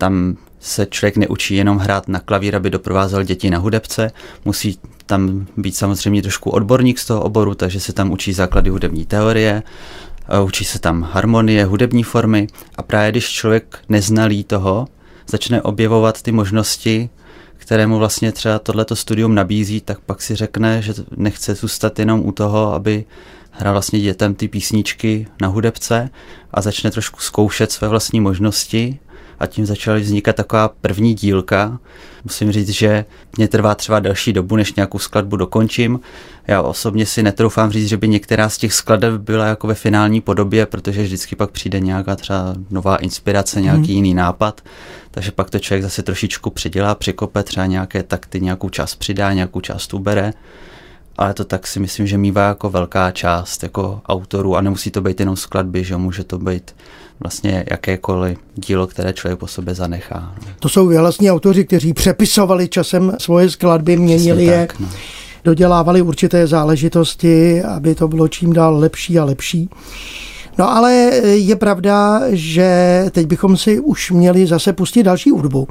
tam 0.00 0.36
se 0.60 0.86
člověk 0.86 1.16
neučí 1.16 1.54
jenom 1.54 1.78
hrát 1.78 2.08
na 2.08 2.20
klavír, 2.20 2.56
aby 2.56 2.70
doprovázel 2.70 3.22
děti 3.22 3.50
na 3.50 3.58
hudebce, 3.58 4.12
musí 4.44 4.78
tam 5.06 5.46
být 5.56 5.76
samozřejmě 5.76 6.22
trošku 6.22 6.50
odborník 6.50 6.98
z 6.98 7.06
toho 7.06 7.22
oboru, 7.22 7.54
takže 7.54 7.80
se 7.80 7.92
tam 7.92 8.12
učí 8.12 8.32
základy 8.32 8.70
hudební 8.70 9.06
teorie, 9.06 9.62
učí 10.44 10.64
se 10.64 10.78
tam 10.78 11.02
harmonie, 11.12 11.64
hudební 11.64 12.02
formy. 12.02 12.46
A 12.76 12.82
právě 12.82 13.10
když 13.10 13.30
člověk 13.30 13.78
neznalý 13.88 14.44
toho, 14.44 14.88
začne 15.26 15.62
objevovat 15.62 16.22
ty 16.22 16.32
možnosti, 16.32 17.10
které 17.56 17.86
mu 17.86 17.98
vlastně 17.98 18.32
třeba 18.32 18.58
tohleto 18.58 18.96
studium 18.96 19.34
nabízí, 19.34 19.80
tak 19.80 20.00
pak 20.00 20.22
si 20.22 20.36
řekne, 20.36 20.82
že 20.82 20.94
nechce 21.16 21.54
zůstat 21.54 21.98
jenom 21.98 22.26
u 22.26 22.32
toho, 22.32 22.72
aby 22.72 23.04
hrál 23.50 23.74
vlastně 23.74 24.00
dětem 24.00 24.34
ty 24.34 24.48
písničky 24.48 25.26
na 25.42 25.48
hudebce 25.48 26.10
a 26.50 26.60
začne 26.60 26.90
trošku 26.90 27.20
zkoušet 27.20 27.72
své 27.72 27.88
vlastní 27.88 28.20
možnosti 28.20 28.98
a 29.40 29.46
tím 29.46 29.66
začala 29.66 29.98
vznikat 29.98 30.36
taková 30.36 30.68
první 30.68 31.14
dílka. 31.14 31.78
Musím 32.24 32.52
říct, 32.52 32.68
že 32.68 33.04
mě 33.36 33.48
trvá 33.48 33.74
třeba 33.74 34.00
další 34.00 34.32
dobu, 34.32 34.56
než 34.56 34.74
nějakou 34.74 34.98
skladbu 34.98 35.36
dokončím. 35.36 36.00
Já 36.46 36.62
osobně 36.62 37.06
si 37.06 37.22
netroufám 37.22 37.70
říct, 37.70 37.88
že 37.88 37.96
by 37.96 38.08
některá 38.08 38.48
z 38.48 38.58
těch 38.58 38.72
skladeb 38.72 39.12
byla 39.20 39.46
jako 39.46 39.66
ve 39.66 39.74
finální 39.74 40.20
podobě, 40.20 40.66
protože 40.66 41.02
vždycky 41.02 41.36
pak 41.36 41.50
přijde 41.50 41.80
nějaká 41.80 42.16
třeba 42.16 42.54
nová 42.70 42.96
inspirace, 42.96 43.60
nějaký 43.60 43.86
hmm. 43.86 43.96
jiný 43.96 44.14
nápad, 44.14 44.60
takže 45.10 45.30
pak 45.30 45.50
to 45.50 45.58
člověk 45.58 45.82
zase 45.82 46.02
trošičku 46.02 46.50
předělá, 46.50 46.94
překope 46.94 47.42
třeba 47.42 47.66
nějaké 47.66 48.02
takty, 48.02 48.40
nějakou 48.40 48.68
část 48.68 48.94
přidá, 48.94 49.32
nějakou 49.32 49.60
část 49.60 49.94
ubere 49.94 50.32
ale 51.20 51.34
to 51.34 51.44
tak 51.44 51.66
si 51.66 51.80
myslím, 51.80 52.06
že 52.06 52.18
mývá 52.18 52.48
jako 52.48 52.70
velká 52.70 53.10
část 53.10 53.62
jako 53.62 54.00
autorů 54.06 54.56
a 54.56 54.60
nemusí 54.60 54.90
to 54.90 55.00
být 55.00 55.20
jenom 55.20 55.36
skladby, 55.36 55.84
že 55.84 55.96
může 55.96 56.24
to 56.24 56.38
být 56.38 56.74
vlastně 57.20 57.64
jakékoliv 57.70 58.38
dílo, 58.54 58.86
které 58.86 59.12
člověk 59.12 59.38
po 59.38 59.46
sobě 59.46 59.74
zanechá. 59.74 60.34
To 60.60 60.68
jsou 60.68 60.88
vlastně 60.88 61.32
autoři, 61.32 61.64
kteří 61.64 61.92
přepisovali 61.92 62.68
časem 62.68 63.12
svoje 63.18 63.50
skladby, 63.50 63.96
měnili 63.96 64.44
je, 64.44 64.66
tak, 64.66 64.80
no. 64.80 64.88
dodělávali 65.44 66.02
určité 66.02 66.46
záležitosti, 66.46 67.62
aby 67.62 67.94
to 67.94 68.08
bylo 68.08 68.28
čím 68.28 68.52
dál 68.52 68.76
lepší 68.76 69.18
a 69.18 69.24
lepší. 69.24 69.70
No 70.58 70.70
ale 70.70 70.92
je 71.22 71.56
pravda, 71.56 72.20
že 72.30 73.04
teď 73.10 73.26
bychom 73.26 73.56
si 73.56 73.80
už 73.80 74.10
měli 74.10 74.46
zase 74.46 74.72
pustit 74.72 75.02
další 75.02 75.30
hudbu 75.30 75.68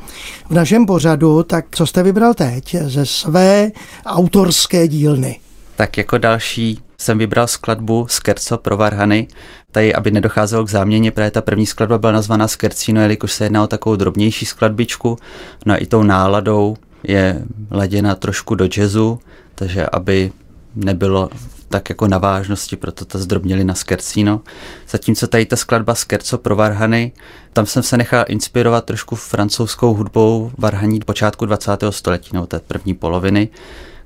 v 0.49 0.53
našem 0.53 0.85
pořadu, 0.85 1.43
tak 1.43 1.65
co 1.71 1.87
jste 1.87 2.03
vybral 2.03 2.33
teď 2.33 2.75
ze 2.81 3.05
své 3.05 3.71
autorské 4.05 4.87
dílny? 4.87 5.39
Tak 5.75 5.97
jako 5.97 6.17
další 6.17 6.79
jsem 6.99 7.17
vybral 7.17 7.47
skladbu 7.47 8.07
Skerco 8.09 8.57
pro 8.57 8.77
Varhany, 8.77 9.27
tady, 9.71 9.95
aby 9.95 10.11
nedocházelo 10.11 10.65
k 10.65 10.69
záměně, 10.69 11.11
právě 11.11 11.31
ta 11.31 11.41
první 11.41 11.65
skladba 11.65 11.97
byla 11.97 12.11
nazvaná 12.11 12.47
Skercino, 12.47 13.01
jelikož 13.01 13.31
se 13.31 13.43
jedná 13.43 13.63
o 13.63 13.67
takovou 13.67 13.95
drobnější 13.95 14.45
skladbičku, 14.45 15.17
no 15.65 15.73
a 15.73 15.77
i 15.77 15.85
tou 15.85 16.03
náladou 16.03 16.77
je 17.03 17.43
laděna 17.71 18.15
trošku 18.15 18.55
do 18.55 18.67
jazzu, 18.77 19.19
takže 19.55 19.85
aby 19.85 20.31
nebylo 20.75 21.29
tak 21.69 21.89
jako 21.89 22.07
na 22.07 22.17
vážnosti, 22.17 22.75
proto 22.75 23.05
to 23.05 23.19
zdrobnili 23.19 23.63
na 23.63 23.73
Skercino. 23.73 24.41
Zatímco 24.89 25.27
tady 25.27 25.45
ta 25.45 25.55
skladba 25.55 25.95
Skerco 25.95 26.37
pro 26.37 26.55
Varhany, 26.55 27.11
tam 27.53 27.65
jsem 27.65 27.83
se 27.83 27.97
nechal 27.97 28.25
inspirovat 28.27 28.85
trošku 28.85 29.15
francouzskou 29.15 29.93
hudbou 29.93 30.51
varhaní 30.57 30.99
počátku 30.99 31.45
20. 31.45 31.71
století, 31.89 32.29
nebo 32.33 32.47
té 32.47 32.59
první 32.59 32.93
poloviny, 32.93 33.49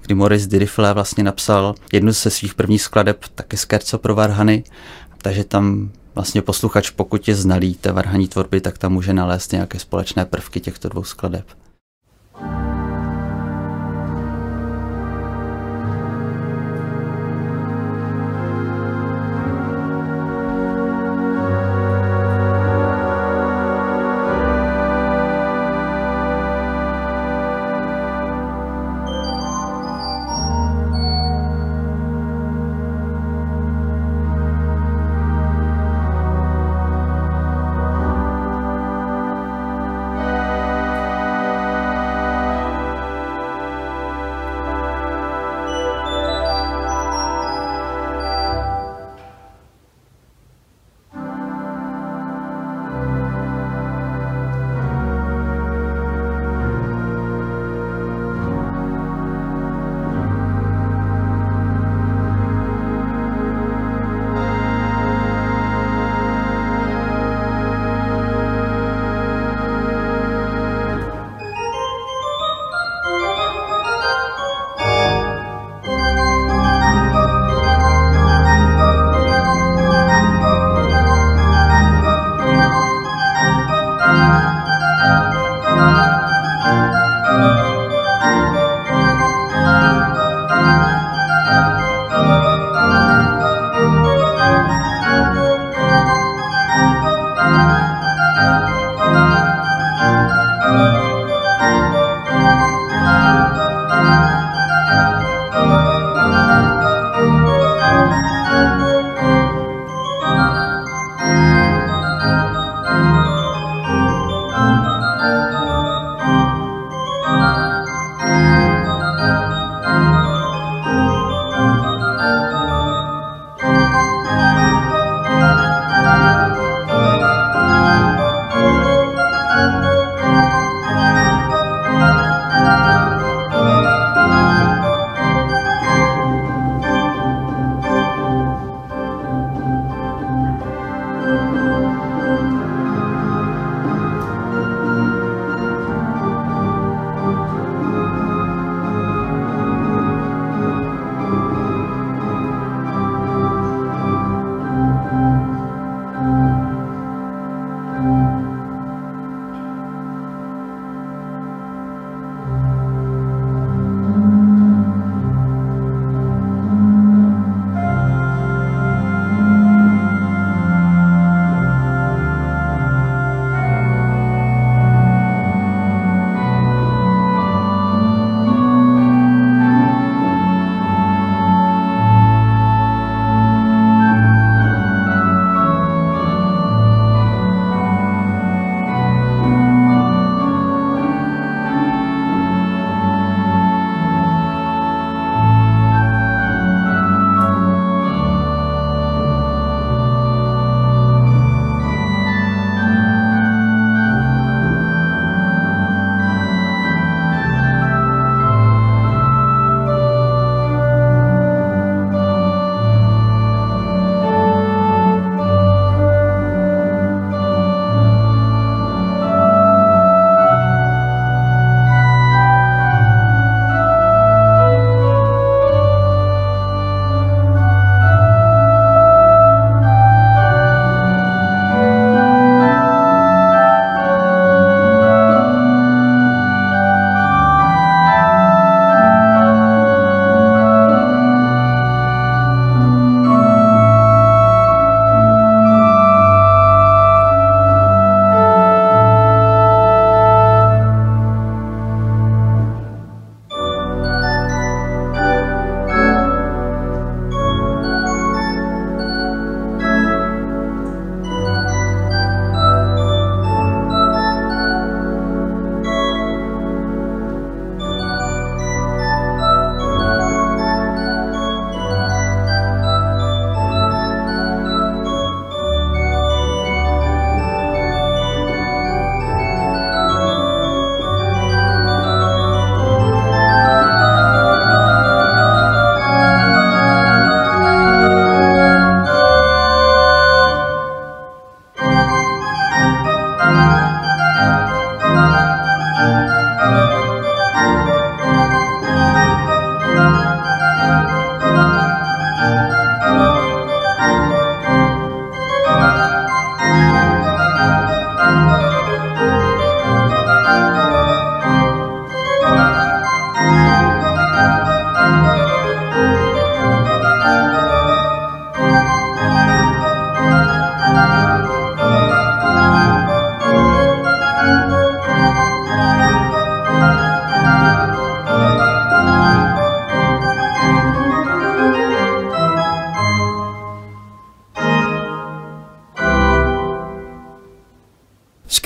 kdy 0.04 0.16
Maurice 0.16 0.48
Dirifle 0.48 0.94
vlastně 0.94 1.24
napsal 1.24 1.76
jednu 1.94 2.12
ze 2.12 2.30
svých 2.30 2.54
prvních 2.54 2.82
skladeb, 2.82 3.26
také 3.36 3.58
Skerco 3.58 3.98
pro 3.98 4.16
Varhany, 4.16 4.64
takže 5.18 5.44
tam 5.44 5.92
vlastně 6.16 6.42
posluchač, 6.42 6.90
pokud 6.90 7.28
je 7.28 7.36
znalý 7.36 7.76
té 7.76 7.92
varhaní 7.92 8.28
tvorby, 8.28 8.62
tak 8.62 8.78
tam 8.78 8.94
může 8.94 9.14
nalézt 9.14 9.52
nějaké 9.52 9.80
společné 9.80 10.26
prvky 10.26 10.60
těchto 10.60 10.90
dvou 10.90 11.04
skladeb. 11.04 11.46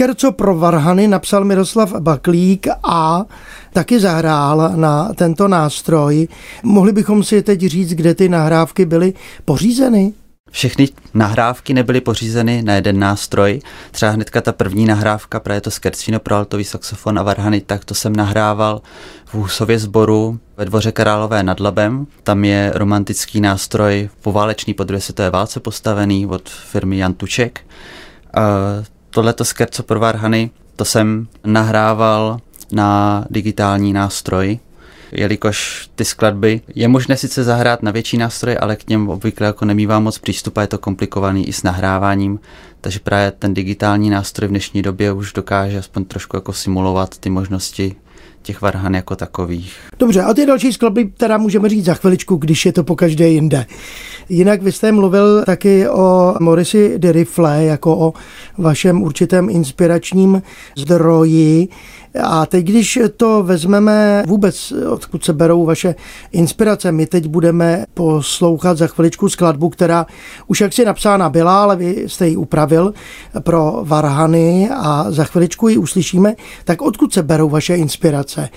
Skerco 0.08 0.32
pro 0.32 0.56
Varhany 0.58 1.08
napsal 1.08 1.46
Miroslav 1.46 1.94
Baklík 2.00 2.68
a 2.84 3.26
taky 3.74 4.00
zahrál 4.00 4.72
na 4.76 5.14
tento 5.14 5.48
nástroj. 5.48 6.28
Mohli 6.64 6.92
bychom 6.92 7.24
si 7.24 7.42
teď 7.42 7.62
říct, 7.62 7.94
kde 7.94 8.16
ty 8.16 8.30
nahrávky 8.30 8.86
byly 8.86 9.14
pořízeny? 9.46 10.14
Všechny 10.52 10.90
nahrávky 11.14 11.74
nebyly 11.74 12.02
pořízeny 12.02 12.64
na 12.64 12.74
jeden 12.74 13.00
nástroj. 13.00 13.60
Třeba 13.92 14.12
hnedka 14.12 14.42
ta 14.42 14.52
první 14.52 14.86
nahrávka, 14.86 15.40
právě 15.40 15.62
to 15.62 15.72
Skercino 15.72 16.20
pro 16.20 16.36
altový 16.36 16.64
saxofon 16.64 17.20
a 17.20 17.24
varhany, 17.24 17.62
tak 17.62 17.86
to 17.86 17.94
jsem 17.94 18.16
nahrával 18.16 18.82
v 19.26 19.34
Husově 19.34 19.80
sboru 19.80 20.40
ve 20.58 20.66
dvoře 20.66 20.92
Králové 20.92 21.44
nad 21.44 21.60
Labem. 21.60 22.08
Tam 22.24 22.46
je 22.46 22.72
romantický 22.76 23.42
nástroj 23.42 24.10
poválečný 24.22 24.74
po 24.74 24.84
druhé 24.84 25.02
světové 25.02 25.30
válce 25.30 25.60
postavený 25.60 26.28
od 26.28 26.50
firmy 26.50 26.98
Jan 26.98 27.14
Tuček. 27.14 27.62
Tohleto 29.10 29.46
Skerco 29.46 29.84
pro 29.84 30.00
varhany, 30.00 30.50
to 30.76 30.86
jsem 30.86 31.28
nahrával 31.46 32.40
na 32.72 33.26
digitální 33.30 33.94
nástroj, 33.94 34.60
jelikož 35.12 35.90
ty 35.96 36.06
skladby 36.06 36.62
je 36.76 36.88
možné 36.88 37.18
sice 37.18 37.44
zahrát 37.44 37.84
na 37.84 37.92
větší 37.92 38.18
nástroje, 38.18 38.58
ale 38.58 38.76
k 38.76 38.90
něm 38.90 39.10
obvykle 39.10 39.48
jako 39.48 39.66
nemývá 39.66 40.00
moc 40.00 40.18
přístup 40.18 40.58
je 40.58 40.68
to 40.68 40.78
komplikovaný 40.78 41.48
i 41.48 41.54
s 41.54 41.64
nahráváním, 41.64 42.40
takže 42.82 43.00
právě 43.00 43.32
ten 43.32 43.54
digitální 43.54 44.10
nástroj 44.10 44.48
v 44.48 44.52
dnešní 44.52 44.82
době 44.82 45.14
už 45.14 45.34
dokáže 45.34 45.78
aspoň 45.78 46.06
trošku 46.06 46.38
jako 46.38 46.54
simulovat 46.54 47.18
ty 47.18 47.30
možnosti 47.30 47.96
těch 48.42 48.62
varhan 48.62 48.96
jako 48.96 49.16
takových. 49.16 49.78
Dobře, 50.00 50.22
a 50.22 50.34
ty 50.34 50.46
další 50.46 50.74
skladby 50.74 51.06
teda 51.06 51.38
můžeme 51.38 51.70
říct 51.70 51.86
za 51.86 51.94
chviličku, 51.94 52.36
když 52.36 52.66
je 52.66 52.74
to 52.74 52.84
po 52.84 52.96
každé 52.96 53.28
jinde. 53.28 53.66
Jinak 54.30 54.62
vy 54.62 54.72
jste 54.72 54.92
mluvil 54.92 55.44
taky 55.46 55.90
o 55.90 56.36
Morisi 56.40 56.94
de 57.00 57.12
Rifle 57.12 57.64
jako 57.64 57.98
o 57.98 58.14
vašem 58.58 59.02
určitém 59.02 59.50
inspiračním 59.50 60.42
zdroji. 60.78 61.68
A 62.24 62.46
teď, 62.46 62.66
když 62.66 63.00
to 63.18 63.44
vezmeme 63.44 64.24
vůbec, 64.28 64.74
odkud 64.90 65.24
se 65.24 65.34
berou 65.34 65.66
vaše 65.66 65.96
inspirace, 66.32 66.92
my 66.92 67.06
teď 67.06 67.28
budeme 67.28 67.86
poslouchat 67.94 68.78
za 68.78 68.88
chviličku 68.88 69.30
skladbu, 69.30 69.70
která 69.70 70.06
už 70.48 70.62
jaksi 70.62 70.86
napsána 70.86 71.30
byla, 71.30 71.64
ale 71.64 71.76
vy 71.76 72.04
jste 72.08 72.28
ji 72.28 72.36
upravil 72.36 72.94
pro 73.40 73.80
Varhany 73.84 74.70
a 74.78 75.06
za 75.10 75.24
chviličku 75.24 75.68
ji 75.68 75.78
uslyšíme. 75.78 76.36
Tak 76.66 76.82
odkud 76.82 77.14
se 77.14 77.24
berou 77.24 77.50
vaše 77.50 77.76
inspirace? 77.76 78.50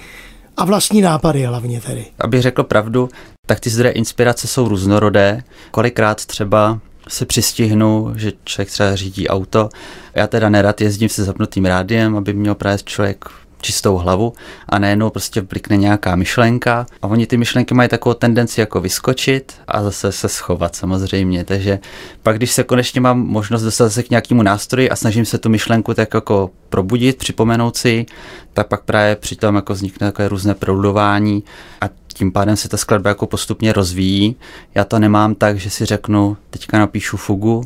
A 0.61 0.65
vlastní 0.65 1.01
nápady 1.01 1.45
hlavně 1.45 1.81
tedy. 1.81 2.07
Abych 2.19 2.43
řekl 2.43 2.63
pravdu, 2.63 3.09
tak 3.47 3.61
ty 3.61 3.71
zdroje 3.71 3.93
inspirace 3.93 4.47
jsou 4.47 4.69
různorodé. 4.69 5.43
Kolikrát 5.71 6.27
třeba 6.27 6.79
se 7.09 7.27
přistihnu, 7.27 8.13
že 8.17 8.33
člověk 8.45 8.71
třeba 8.71 8.97
řídí 8.97 9.29
auto. 9.29 9.69
Já 10.15 10.27
teda 10.27 10.49
nerad 10.49 10.81
jezdím 10.81 11.09
se 11.09 11.25
zapnutým 11.25 11.65
rádiem, 11.65 12.17
aby 12.17 12.33
měl 12.33 12.55
právě 12.55 12.79
člověk 12.85 13.25
čistou 13.61 13.97
hlavu 13.97 14.33
a 14.69 14.79
najednou 14.79 15.11
prostě 15.11 15.43
blikne 15.43 15.77
nějaká 15.77 16.17
myšlenka 16.17 16.87
a 17.03 17.07
oni 17.07 17.27
ty 17.27 17.37
myšlenky 17.37 17.75
mají 17.75 17.89
takovou 17.89 18.15
tendenci 18.15 18.61
jako 18.61 18.81
vyskočit 18.81 19.55
a 19.69 19.83
zase 19.83 20.13
se 20.13 20.29
schovat 20.29 20.77
samozřejmě, 20.77 21.45
takže 21.45 21.79
pak 22.23 22.37
když 22.37 22.51
se 22.51 22.65
konečně 22.65 23.01
mám 23.01 23.19
možnost 23.19 23.63
dostat 23.63 23.91
se 23.91 24.03
k 24.03 24.11
nějakému 24.11 24.43
nástroji 24.43 24.91
a 24.91 24.97
snažím 24.97 25.25
se 25.25 25.39
tu 25.39 25.49
myšlenku 25.49 25.95
tak 25.95 26.15
jako 26.15 26.51
probudit, 26.69 27.19
připomenout 27.19 27.77
si, 27.77 28.07
tak 28.53 28.69
pak 28.69 28.85
právě 28.85 29.17
přitom 29.17 29.55
jako 29.55 29.73
vznikne 29.73 30.07
takové 30.07 30.29
různé 30.29 30.55
proudování 30.55 31.45
a 31.81 31.89
tím 32.15 32.33
pádem 32.33 32.57
se 32.57 32.69
ta 32.69 32.77
skladba 32.77 33.09
jako 33.09 33.27
postupně 33.27 33.73
rozvíjí. 33.73 34.37
Já 34.75 34.85
to 34.85 34.99
nemám 34.99 35.35
tak, 35.35 35.59
že 35.59 35.71
si 35.71 35.85
řeknu, 35.85 36.37
teďka 36.51 36.79
napíšu 36.79 37.17
fugu 37.17 37.65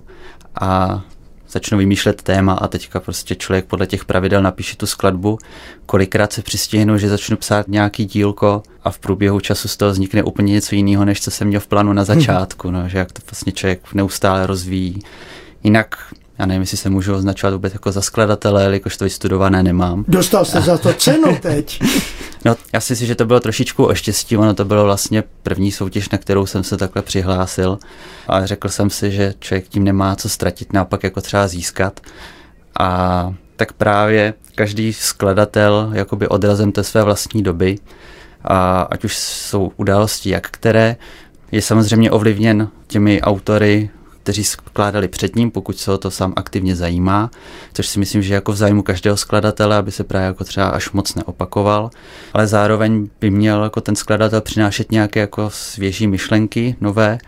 a 0.60 1.02
začnu 1.54 1.78
vymýšlet 1.78 2.22
téma 2.22 2.52
a 2.52 2.68
teďka 2.68 3.00
prostě 3.00 3.34
člověk 3.34 3.64
podle 3.64 3.86
těch 3.86 4.04
pravidel 4.04 4.42
napíše 4.42 4.76
tu 4.76 4.86
skladbu. 4.86 5.38
Kolikrát 5.86 6.32
se 6.32 6.42
přistihnu, 6.42 6.98
že 6.98 7.08
začnu 7.08 7.36
psát 7.36 7.68
nějaký 7.68 8.04
dílko 8.04 8.62
a 8.84 8.90
v 8.90 8.98
průběhu 8.98 9.40
času 9.40 9.68
z 9.68 9.76
toho 9.76 9.90
vznikne 9.90 10.22
úplně 10.22 10.52
něco 10.52 10.74
jiného, 10.74 11.04
než 11.04 11.20
co 11.20 11.30
jsem 11.30 11.48
měl 11.48 11.60
v 11.60 11.66
plánu 11.66 11.92
na 11.92 12.04
začátku, 12.12 12.70
no, 12.70 12.88
že 12.88 12.98
jak 12.98 13.12
to 13.12 13.22
vlastně 13.30 13.52
člověk 13.52 13.94
neustále 13.94 14.46
rozvíjí. 14.46 15.00
Jinak 15.64 16.14
já 16.38 16.46
nevím, 16.46 16.62
jestli 16.62 16.76
se 16.76 16.90
můžu 16.90 17.14
označovat 17.14 17.54
vůbec 17.54 17.72
jako 17.72 17.92
za 17.92 18.00
skladatele, 18.00 18.62
jelikož 18.62 18.96
to 18.96 19.04
vystudované 19.04 19.62
nemám. 19.62 20.04
Dostal 20.08 20.44
jste 20.44 20.60
za 20.60 20.78
to 20.78 20.92
cenu 20.92 21.36
teď. 21.42 21.82
no, 22.44 22.56
já 22.72 22.80
si 22.80 22.92
myslím, 22.92 23.08
že 23.08 23.14
to 23.14 23.26
bylo 23.26 23.40
trošičku 23.40 23.84
o 23.84 23.94
štěstí, 23.94 24.36
ono 24.36 24.54
to 24.54 24.64
bylo 24.64 24.84
vlastně 24.84 25.24
první 25.42 25.72
soutěž, 25.72 26.08
na 26.08 26.18
kterou 26.18 26.46
jsem 26.46 26.64
se 26.64 26.76
takhle 26.76 27.02
přihlásil 27.02 27.78
a 28.28 28.46
řekl 28.46 28.68
jsem 28.68 28.90
si, 28.90 29.10
že 29.10 29.34
člověk 29.38 29.68
tím 29.68 29.84
nemá 29.84 30.16
co 30.16 30.28
ztratit, 30.28 30.72
naopak 30.72 31.04
jako 31.04 31.20
třeba 31.20 31.48
získat. 31.48 32.00
A 32.80 33.34
tak 33.56 33.72
právě 33.72 34.34
každý 34.54 34.92
skladatel 34.92 35.90
jakoby 35.92 36.28
odrazem 36.28 36.72
té 36.72 36.84
své 36.84 37.02
vlastní 37.02 37.42
doby, 37.42 37.78
a 38.44 38.82
ať 38.82 39.04
už 39.04 39.16
jsou 39.18 39.72
události 39.76 40.30
jak 40.30 40.50
které, 40.50 40.96
je 41.52 41.62
samozřejmě 41.62 42.10
ovlivněn 42.10 42.68
těmi 42.86 43.22
autory 43.22 43.90
kteří 44.24 44.44
skládali 44.44 45.08
před 45.08 45.36
ním, 45.36 45.50
pokud 45.50 45.78
se 45.78 45.92
o 45.92 45.98
to 45.98 46.10
sám 46.10 46.32
aktivně 46.36 46.76
zajímá, 46.76 47.30
což 47.72 47.86
si 47.86 47.98
myslím, 47.98 48.22
že 48.22 48.34
jako 48.34 48.52
v 48.52 48.56
zájmu 48.56 48.82
každého 48.82 49.16
skladatele, 49.16 49.76
aby 49.76 49.92
se 49.92 50.04
právě 50.04 50.26
jako 50.26 50.44
třeba 50.44 50.66
až 50.66 50.90
moc 50.90 51.14
neopakoval, 51.14 51.90
ale 52.32 52.46
zároveň 52.46 53.08
by 53.20 53.30
měl 53.30 53.62
jako 53.62 53.80
ten 53.80 53.96
skladatel 53.96 54.40
přinášet 54.40 54.92
nějaké 54.92 55.20
jako 55.20 55.50
svěží 55.50 56.06
myšlenky, 56.06 56.76
nové, 56.80 57.18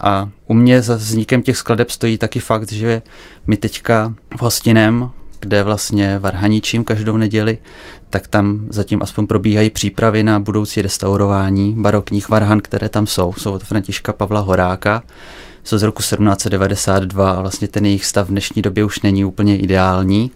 a 0.00 0.28
u 0.46 0.54
mě 0.54 0.82
za 0.82 0.96
vznikem 0.96 1.42
těch 1.42 1.56
skladeb 1.56 1.90
stojí 1.90 2.18
taky 2.18 2.40
fakt, 2.40 2.72
že 2.72 3.02
my 3.46 3.56
teďka 3.56 4.14
v 4.36 4.42
hostinem, 4.42 5.10
kde 5.40 5.62
vlastně 5.62 6.18
varhaničím 6.18 6.84
každou 6.84 7.16
neděli, 7.16 7.58
tak 8.10 8.28
tam 8.28 8.66
zatím 8.68 9.02
aspoň 9.02 9.26
probíhají 9.26 9.70
přípravy 9.70 10.22
na 10.22 10.40
budoucí 10.40 10.82
restaurování 10.82 11.74
barokních 11.78 12.28
varhan, 12.28 12.60
které 12.60 12.88
tam 12.88 13.06
jsou. 13.06 13.32
Jsou 13.32 13.52
od 13.52 13.64
Františka 13.64 14.12
Pavla 14.12 14.40
Horáka, 14.40 15.02
jsou 15.70 15.78
z 15.78 15.82
roku 15.82 16.02
1792 16.02 17.30
a 17.30 17.40
vlastně 17.40 17.68
ten 17.68 17.86
jejich 17.86 18.04
stav 18.04 18.26
v 18.26 18.30
dnešní 18.30 18.62
době 18.62 18.84
už 18.84 19.00
není 19.00 19.24
úplně 19.24 19.58
ideální. 19.58 20.30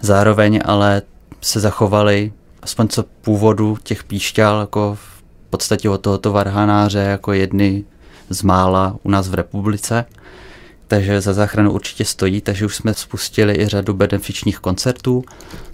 Zároveň 0.00 0.60
ale 0.64 1.02
se 1.40 1.60
zachovaly 1.60 2.32
aspoň 2.62 2.88
co 2.88 3.04
původu 3.22 3.78
těch 3.82 4.04
píšťal 4.04 4.60
jako 4.60 4.98
v 5.00 5.22
podstatě 5.50 5.90
od 5.90 6.00
tohoto 6.00 6.32
varhanáře 6.32 6.98
jako 6.98 7.32
jedny 7.32 7.84
z 8.30 8.42
mála 8.42 8.96
u 9.02 9.10
nás 9.10 9.28
v 9.28 9.34
republice. 9.34 10.04
Takže 10.86 11.20
za 11.20 11.32
záchranu 11.32 11.72
určitě 11.72 12.04
stojí, 12.04 12.40
takže 12.40 12.66
už 12.66 12.76
jsme 12.76 12.94
spustili 12.94 13.54
i 13.54 13.68
řadu 13.68 13.94
benefičních 13.94 14.58
koncertů. 14.58 15.24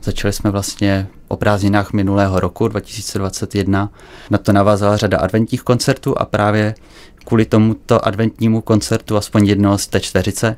Začali 0.02 0.32
jsme 0.32 0.50
vlastně 0.50 1.06
o 1.34 1.36
prázdninách 1.36 1.92
minulého 1.92 2.40
roku 2.40 2.68
2021. 2.68 3.90
Na 4.30 4.38
to 4.38 4.52
navázala 4.52 4.96
řada 4.96 5.18
adventních 5.18 5.62
koncertů 5.62 6.18
a 6.18 6.24
právě 6.24 6.74
kvůli 7.24 7.44
tomuto 7.44 8.06
adventnímu 8.06 8.60
koncertu, 8.60 9.16
aspoň 9.16 9.46
jednoho 9.46 9.78
z 9.78 9.86
té 9.86 10.00
čtveřice, 10.00 10.56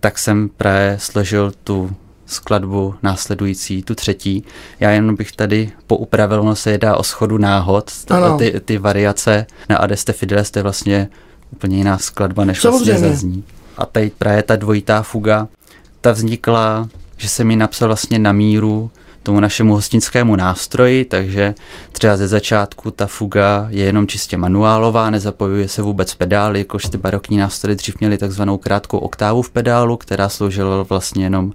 tak 0.00 0.18
jsem 0.18 0.48
právě 0.56 0.96
složil 1.00 1.52
tu 1.64 1.90
skladbu 2.26 2.94
následující, 3.02 3.82
tu 3.82 3.94
třetí. 3.94 4.44
Já 4.80 4.90
jen 4.90 5.14
bych 5.14 5.32
tady 5.32 5.72
poupravil, 5.86 6.40
ono 6.40 6.56
se 6.56 6.70
jedná 6.70 6.96
o 6.96 7.02
schodu 7.02 7.38
náhod, 7.38 7.90
ty, 8.38 8.60
ty 8.64 8.78
variace 8.78 9.46
na 9.68 9.76
Adeste 9.76 10.12
Fideles, 10.12 10.50
to 10.50 10.58
je 10.58 10.62
vlastně 10.62 11.08
úplně 11.52 11.76
jiná 11.76 11.98
skladba, 11.98 12.44
než 12.44 12.62
vlastně 12.64 12.98
zazní. 12.98 13.44
A 13.78 13.86
tady 13.86 14.10
právě 14.18 14.42
ta 14.42 14.56
dvojitá 14.56 15.02
fuga, 15.02 15.48
ta 16.00 16.12
vznikla, 16.12 16.88
že 17.16 17.28
jsem 17.28 17.46
mi 17.46 17.56
napsal 17.56 17.88
vlastně 17.88 18.18
na 18.18 18.32
míru 18.32 18.90
tomu 19.24 19.40
našemu 19.40 19.74
hostinskému 19.74 20.36
nástroji, 20.36 21.04
takže 21.04 21.54
třeba 21.92 22.16
ze 22.16 22.28
začátku 22.28 22.90
ta 22.90 23.06
fuga 23.06 23.66
je 23.70 23.84
jenom 23.84 24.06
čistě 24.06 24.36
manuálová, 24.36 25.10
nezapojuje 25.10 25.68
se 25.68 25.82
vůbec 25.82 26.14
pedály, 26.14 26.58
jakož 26.58 26.84
ty 26.84 26.98
barokní 26.98 27.36
nástroje 27.36 27.76
dřív 27.76 28.00
měly 28.00 28.18
takzvanou 28.18 28.58
krátkou 28.58 28.98
oktávu 28.98 29.42
v 29.42 29.50
pedálu, 29.50 29.96
která 29.96 30.28
sloužila 30.28 30.82
vlastně 30.82 31.24
jenom 31.24 31.52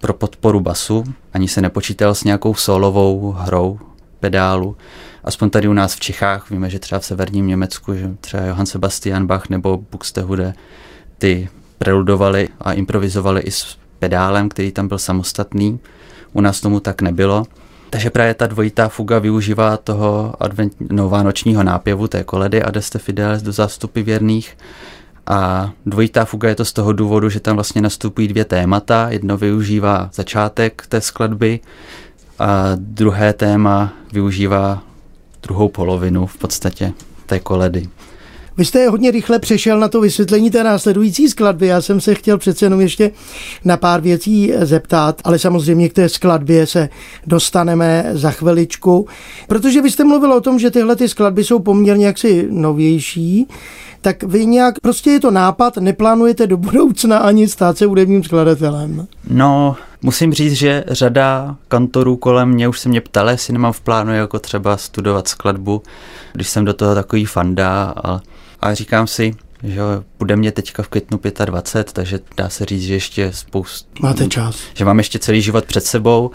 pro 0.00 0.14
podporu 0.14 0.60
basu, 0.60 1.04
ani 1.32 1.48
se 1.48 1.60
nepočítal 1.60 2.14
s 2.14 2.24
nějakou 2.24 2.54
solovou 2.54 3.32
hrou 3.38 3.78
pedálu. 4.20 4.76
Aspoň 5.24 5.50
tady 5.50 5.68
u 5.68 5.72
nás 5.72 5.94
v 5.94 6.00
Čechách, 6.00 6.50
víme, 6.50 6.70
že 6.70 6.78
třeba 6.78 6.98
v 6.98 7.04
severním 7.04 7.46
Německu, 7.46 7.94
že 7.94 8.10
třeba 8.20 8.42
Johann 8.42 8.66
Sebastian 8.66 9.26
Bach 9.26 9.48
nebo 9.48 9.84
Buxtehude 9.90 10.54
ty 11.18 11.48
preludovali 11.78 12.48
a 12.60 12.72
improvizovali 12.72 13.40
i 13.40 13.50
s 13.50 13.76
pedálem, 13.98 14.48
který 14.48 14.72
tam 14.72 14.88
byl 14.88 14.98
samostatný. 14.98 15.80
U 16.32 16.40
nás 16.40 16.60
tomu 16.60 16.80
tak 16.80 17.02
nebylo. 17.02 17.44
Takže 17.90 18.10
právě 18.10 18.34
ta 18.34 18.46
dvojitá 18.46 18.88
fuga 18.88 19.18
využívá 19.18 19.76
toho 19.76 20.34
advent, 20.40 20.72
no, 20.90 21.08
vánočního 21.08 21.62
nápěvu 21.62 22.08
té 22.08 22.24
koledy 22.24 22.62
Adeste 22.62 22.98
Fideles 22.98 23.42
do 23.42 23.52
zástupy 23.52 24.02
věrných. 24.02 24.56
A 25.26 25.70
dvojitá 25.86 26.24
fuga 26.24 26.48
je 26.48 26.54
to 26.54 26.64
z 26.64 26.72
toho 26.72 26.92
důvodu, 26.92 27.28
že 27.28 27.40
tam 27.40 27.54
vlastně 27.54 27.82
nastupují 27.82 28.28
dvě 28.28 28.44
témata. 28.44 29.10
Jedno 29.10 29.36
využívá 29.36 30.10
začátek 30.12 30.86
té 30.88 31.00
skladby 31.00 31.60
a 32.38 32.70
druhé 32.76 33.32
téma 33.32 33.92
využívá 34.12 34.82
druhou 35.42 35.68
polovinu 35.68 36.26
v 36.26 36.36
podstatě 36.36 36.92
té 37.26 37.40
koledy. 37.40 37.88
Vy 38.56 38.64
jste 38.64 38.88
hodně 38.88 39.10
rychle 39.10 39.38
přešel 39.38 39.80
na 39.80 39.88
to 39.88 40.00
vysvětlení 40.00 40.50
té 40.50 40.64
následující 40.64 41.28
skladby. 41.28 41.66
Já 41.66 41.80
jsem 41.80 42.00
se 42.00 42.14
chtěl 42.14 42.38
přece 42.38 42.66
jenom 42.66 42.80
ještě 42.80 43.10
na 43.64 43.76
pár 43.76 44.00
věcí 44.00 44.52
zeptat, 44.62 45.20
ale 45.24 45.38
samozřejmě 45.38 45.88
k 45.88 45.92
té 45.92 46.08
skladbě 46.08 46.66
se 46.66 46.88
dostaneme 47.26 48.10
za 48.12 48.30
chviličku, 48.30 49.06
protože 49.48 49.82
vy 49.82 49.90
jste 49.90 50.04
mluvil 50.04 50.32
o 50.32 50.40
tom, 50.40 50.58
že 50.58 50.70
tyhle 50.70 50.96
ty 50.96 51.08
skladby 51.08 51.44
jsou 51.44 51.58
poměrně 51.58 52.06
jaksi 52.06 52.46
novější, 52.50 53.46
tak 54.00 54.22
vy 54.22 54.46
nějak, 54.46 54.80
prostě 54.80 55.10
je 55.10 55.20
to 55.20 55.30
nápad, 55.30 55.76
neplánujete 55.76 56.46
do 56.46 56.56
budoucna 56.56 57.18
ani 57.18 57.48
stát 57.48 57.78
se 57.78 57.86
hudebním 57.86 58.24
skladatelem. 58.24 59.06
No, 59.30 59.76
musím 60.02 60.32
říct, 60.32 60.52
že 60.52 60.84
řada 60.88 61.56
kantorů 61.68 62.16
kolem 62.16 62.48
mě 62.48 62.68
už 62.68 62.80
se 62.80 62.88
mě 62.88 63.00
ptala, 63.00 63.30
jestli 63.30 63.52
nemám 63.52 63.72
v 63.72 63.80
plánu 63.80 64.14
jako 64.14 64.38
třeba 64.38 64.76
studovat 64.76 65.28
skladbu, 65.28 65.82
když 66.32 66.48
jsem 66.48 66.64
do 66.64 66.74
toho 66.74 66.94
takový 66.94 67.24
fanda 67.24 67.94
a, 68.04 68.20
a 68.60 68.74
říkám 68.74 69.06
si, 69.06 69.36
že 69.62 69.80
bude 70.18 70.36
mě 70.36 70.52
teďka 70.52 70.82
v 70.82 70.88
květnu 70.88 71.20
25, 71.44 71.92
takže 71.92 72.20
dá 72.36 72.48
se 72.48 72.64
říct, 72.64 72.82
že 72.82 72.94
ještě 72.94 73.32
spoustu... 73.32 73.88
Máte 74.02 74.26
čas. 74.26 74.56
Že 74.74 74.84
mám 74.84 74.98
ještě 74.98 75.18
celý 75.18 75.42
život 75.42 75.64
před 75.64 75.84
sebou. 75.84 76.30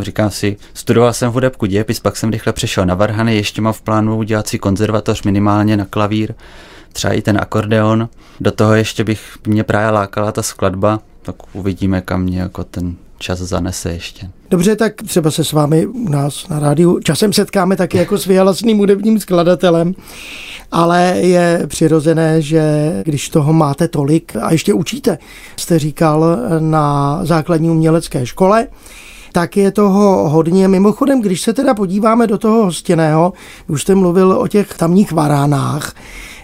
Říkám 0.00 0.30
si, 0.30 0.56
studoval 0.74 1.12
jsem 1.12 1.30
v 1.30 1.34
hudebku 1.34 1.66
dějepis, 1.66 2.00
pak 2.00 2.16
jsem 2.16 2.30
rychle 2.30 2.52
přešel 2.52 2.86
na 2.86 2.94
varhany, 2.94 3.36
ještě 3.36 3.60
mám 3.60 3.72
v 3.72 3.82
plánu 3.82 4.16
udělat 4.16 4.48
si 4.48 4.58
konzervatoř 4.58 5.22
minimálně 5.22 5.76
na 5.76 5.84
klavír, 5.84 6.34
třeba 6.92 7.12
i 7.12 7.22
ten 7.22 7.38
akordeon. 7.40 8.08
Do 8.40 8.50
toho 8.50 8.74
ještě 8.74 9.04
bych 9.04 9.38
mě 9.46 9.64
právě 9.64 9.90
lákala 9.90 10.32
ta 10.32 10.42
skladba, 10.42 11.00
tak 11.24 11.36
uvidíme, 11.52 12.00
kam 12.00 12.22
mě 12.22 12.40
jako 12.40 12.64
ten 12.64 12.94
čas 13.18 13.38
zanese 13.38 13.92
ještě. 13.92 14.30
Dobře, 14.50 14.76
tak 14.76 14.92
třeba 15.06 15.30
se 15.30 15.44
s 15.44 15.52
vámi 15.52 15.86
u 15.86 16.08
nás 16.08 16.48
na 16.48 16.58
rádiu 16.58 16.98
časem 17.00 17.32
setkáme 17.32 17.76
taky 17.76 17.98
jako 17.98 18.18
s 18.18 18.26
vyhalasným 18.26 18.78
hudebním 18.78 19.20
skladatelem, 19.20 19.94
ale 20.72 21.14
je 21.20 21.62
přirozené, 21.66 22.42
že 22.42 22.92
když 23.04 23.28
toho 23.28 23.52
máte 23.52 23.88
tolik 23.88 24.36
a 24.42 24.52
ještě 24.52 24.74
učíte, 24.74 25.18
jste 25.56 25.78
říkal 25.78 26.38
na 26.58 27.20
základní 27.24 27.70
umělecké 27.70 28.26
škole, 28.26 28.66
tak 29.32 29.56
je 29.56 29.70
toho 29.70 30.28
hodně. 30.28 30.68
Mimochodem, 30.68 31.22
když 31.22 31.40
se 31.40 31.52
teda 31.52 31.74
podíváme 31.74 32.26
do 32.26 32.38
toho 32.38 32.64
hostěného, 32.64 33.32
už 33.68 33.82
jste 33.82 33.94
mluvil 33.94 34.32
o 34.32 34.48
těch 34.48 34.74
tamních 34.74 35.12
varánách 35.12 35.94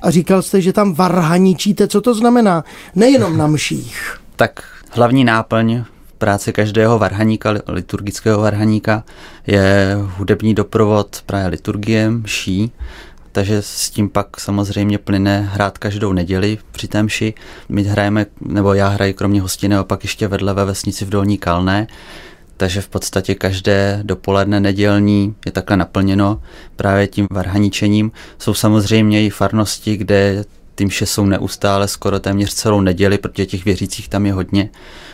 a 0.02 0.10
říkal 0.10 0.42
jste, 0.42 0.60
že 0.60 0.72
tam 0.72 0.94
varhaničíte. 0.94 1.88
Co 1.88 2.00
to 2.00 2.14
znamená? 2.14 2.64
Nejenom 2.94 3.36
na 3.36 3.46
mších. 3.46 4.20
Tak 4.40 4.64
hlavní 4.90 5.24
náplň 5.24 5.84
práce 6.18 6.52
každého 6.52 6.98
varhaníka, 6.98 7.54
liturgického 7.68 8.40
varhaníka, 8.40 9.04
je 9.46 9.96
hudební 10.16 10.54
doprovod 10.54 11.22
právě 11.26 11.48
liturgie, 11.48 12.10
mší, 12.10 12.72
takže 13.32 13.62
s 13.62 13.90
tím 13.90 14.08
pak 14.08 14.40
samozřejmě 14.40 14.98
plyne 14.98 15.50
hrát 15.52 15.78
každou 15.78 16.12
neděli 16.12 16.58
při 16.72 16.88
té 16.88 17.02
mši. 17.02 17.34
My 17.68 17.82
hrajeme, 17.82 18.26
nebo 18.40 18.74
já 18.74 18.88
hraji 18.88 19.14
kromě 19.14 19.40
hostinného 19.40 19.84
pak 19.84 20.04
ještě 20.04 20.28
vedle 20.28 20.54
ve 20.54 20.64
vesnici 20.64 21.04
v 21.04 21.10
Dolní 21.10 21.38
Kalné, 21.38 21.86
takže 22.56 22.80
v 22.80 22.88
podstatě 22.88 23.34
každé 23.34 24.00
dopoledne 24.02 24.60
nedělní 24.60 25.34
je 25.46 25.52
takhle 25.52 25.76
naplněno 25.76 26.42
právě 26.76 27.06
tím 27.06 27.26
varhaničením. 27.30 28.12
Jsou 28.38 28.54
samozřejmě 28.54 29.26
i 29.26 29.30
farnosti, 29.30 29.96
kde 29.96 30.44
ty 30.80 30.86
mše 30.86 31.06
jsou 31.06 31.26
neustále 31.26 31.88
skoro 31.88 32.20
téměř 32.20 32.54
celou 32.54 32.80
neděli, 32.80 33.18
protože 33.18 33.46
těch 33.46 33.64
věřících 33.64 34.08
tam 34.08 34.26
je 34.26 34.32
hodně. 34.32 34.70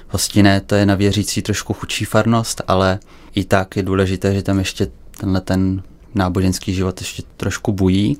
Hostiné 0.08 0.60
to 0.60 0.74
je 0.74 0.86
na 0.86 0.94
věřící 0.94 1.42
trošku 1.42 1.72
chudší 1.72 2.04
farnost, 2.04 2.62
ale 2.68 2.98
i 3.34 3.44
tak 3.44 3.76
je 3.76 3.82
důležité, 3.82 4.34
že 4.34 4.42
tam 4.42 4.58
ještě 4.58 4.88
tenhle 5.20 5.40
ten 5.40 5.82
náboženský 6.14 6.74
život 6.74 7.00
ještě 7.00 7.22
trošku 7.36 7.72
bují. 7.72 8.18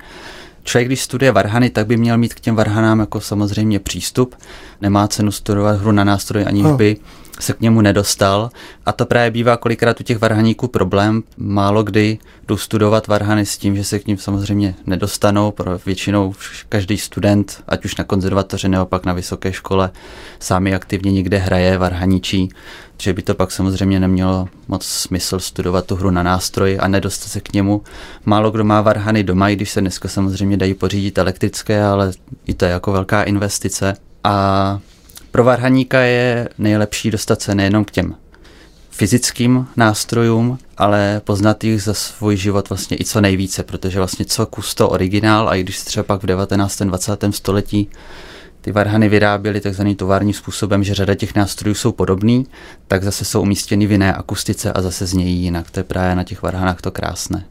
Člověk, 0.65 0.89
když 0.89 1.03
studuje 1.03 1.33
varhany, 1.33 1.71
tak 1.71 1.87
by 1.87 1.97
měl 1.97 2.19
mít 2.19 2.35
k 2.35 2.41
těm 2.41 2.57
varhanám 2.57 3.01
jako 3.01 3.21
samozřejmě 3.21 3.79
přístup. 3.79 4.35
Nemá 4.81 5.09
cenu 5.09 5.33
studovat 5.33 5.81
hru 5.81 5.93
na 5.93 6.05
nástroj, 6.05 6.45
aniž 6.47 6.63
no. 6.63 6.77
by 6.77 6.97
se 7.41 7.53
k 7.53 7.61
němu 7.61 7.81
nedostal. 7.81 8.51
A 8.87 8.93
to 8.93 9.07
právě 9.07 9.31
bývá 9.31 9.57
kolikrát 9.57 10.01
u 10.01 10.03
těch 10.03 10.19
varhaníků 10.19 10.69
problém. 10.69 11.23
Málo 11.37 11.83
kdy 11.83 12.19
jdu 12.49 12.57
studovat 12.57 13.07
varhany 13.07 13.47
s 13.47 13.59
tím, 13.59 13.77
že 13.77 13.85
se 13.85 13.99
k 13.99 14.07
ním 14.07 14.19
samozřejmě 14.19 14.75
nedostanou. 14.87 15.51
Pro 15.51 15.79
většinou 15.87 16.35
každý 16.69 16.99
student, 16.99 17.63
ať 17.69 17.85
už 17.85 17.97
na 17.97 18.05
konzervatoři 18.05 18.69
nebo 18.69 18.87
pak 18.87 19.07
na 19.07 19.13
vysoké 19.13 19.53
škole, 19.53 19.91
sami 20.41 20.75
aktivně 20.75 21.13
někde 21.13 21.39
hraje 21.39 21.79
varhaničí. 21.79 22.49
Že 23.03 23.13
by 23.13 23.23
to 23.23 23.35
pak 23.35 23.51
samozřejmě 23.51 24.01
nemělo 24.01 24.49
moc 24.69 24.87
smysl 24.87 25.39
studovat 25.41 25.87
tu 25.87 25.97
hru 25.97 26.11
na 26.11 26.23
nástroj 26.23 26.79
a 26.81 26.89
nedostat 26.89 27.33
se 27.33 27.41
k 27.41 27.53
němu. 27.53 27.83
Málo 28.25 28.51
kdo 28.51 28.65
má 28.65 28.81
varhany 28.81 29.25
doma, 29.25 29.49
i 29.49 29.57
když 29.57 29.71
se 29.71 29.81
dneska 29.81 30.09
samozřejmě 30.09 30.57
dají 30.57 30.75
pořídit 30.75 31.19
elektrické, 31.19 31.85
ale 31.85 32.13
i 32.47 32.55
to 32.55 32.65
je 32.65 32.71
jako 32.71 32.93
velká 32.93 33.23
investice. 33.23 33.95
A 34.25 34.79
pro 35.37 35.45
varhaníka 35.45 36.01
je 36.01 36.49
nejlepší 36.59 37.11
dostat 37.11 37.43
se 37.43 37.55
nejenom 37.55 37.85
k 37.85 37.91
těm 37.91 38.15
fyzickým 38.91 39.67
nástrojům, 39.77 40.59
ale 40.77 41.21
poznat 41.25 41.65
jich 41.65 41.83
za 41.83 41.95
svůj 41.95 42.37
život 42.37 42.69
vlastně 42.69 42.97
i 43.01 43.05
co 43.05 43.21
nejvíce, 43.21 43.63
protože 43.63 43.99
vlastně 43.99 44.25
co 44.25 44.47
kus 44.47 44.75
to 44.75 44.89
originál 44.89 45.49
a 45.49 45.55
i 45.55 45.63
když 45.63 45.81
třeba 45.81 46.05
pak 46.05 46.23
v 46.23 46.27
19. 46.27 46.83
20. 46.83 47.25
století 47.31 47.89
ty 48.61 48.73
varhany 48.73 49.09
vyráběly 49.09 49.61
takzvaný 49.61 49.95
továrním 49.95 50.35
způsobem, 50.35 50.85
že 50.85 50.95
řada 50.95 51.15
těch 51.15 51.35
nástrojů 51.35 51.75
jsou 51.75 51.93
podobný, 51.93 52.47
tak 52.87 53.05
zase 53.05 53.25
jsou 53.25 53.43
umístěny 53.43 53.87
v 53.87 53.93
jiné 53.93 54.15
akustice 54.15 54.73
a 54.73 54.83
zase 54.83 55.07
znějí 55.07 55.43
jinak. 55.43 55.71
To 55.71 55.81
je 55.81 55.85
právě 55.85 56.17
na 56.17 56.25
těch 56.25 56.43
varhanách 56.43 56.81
to 56.81 56.91
krásné. 56.91 57.45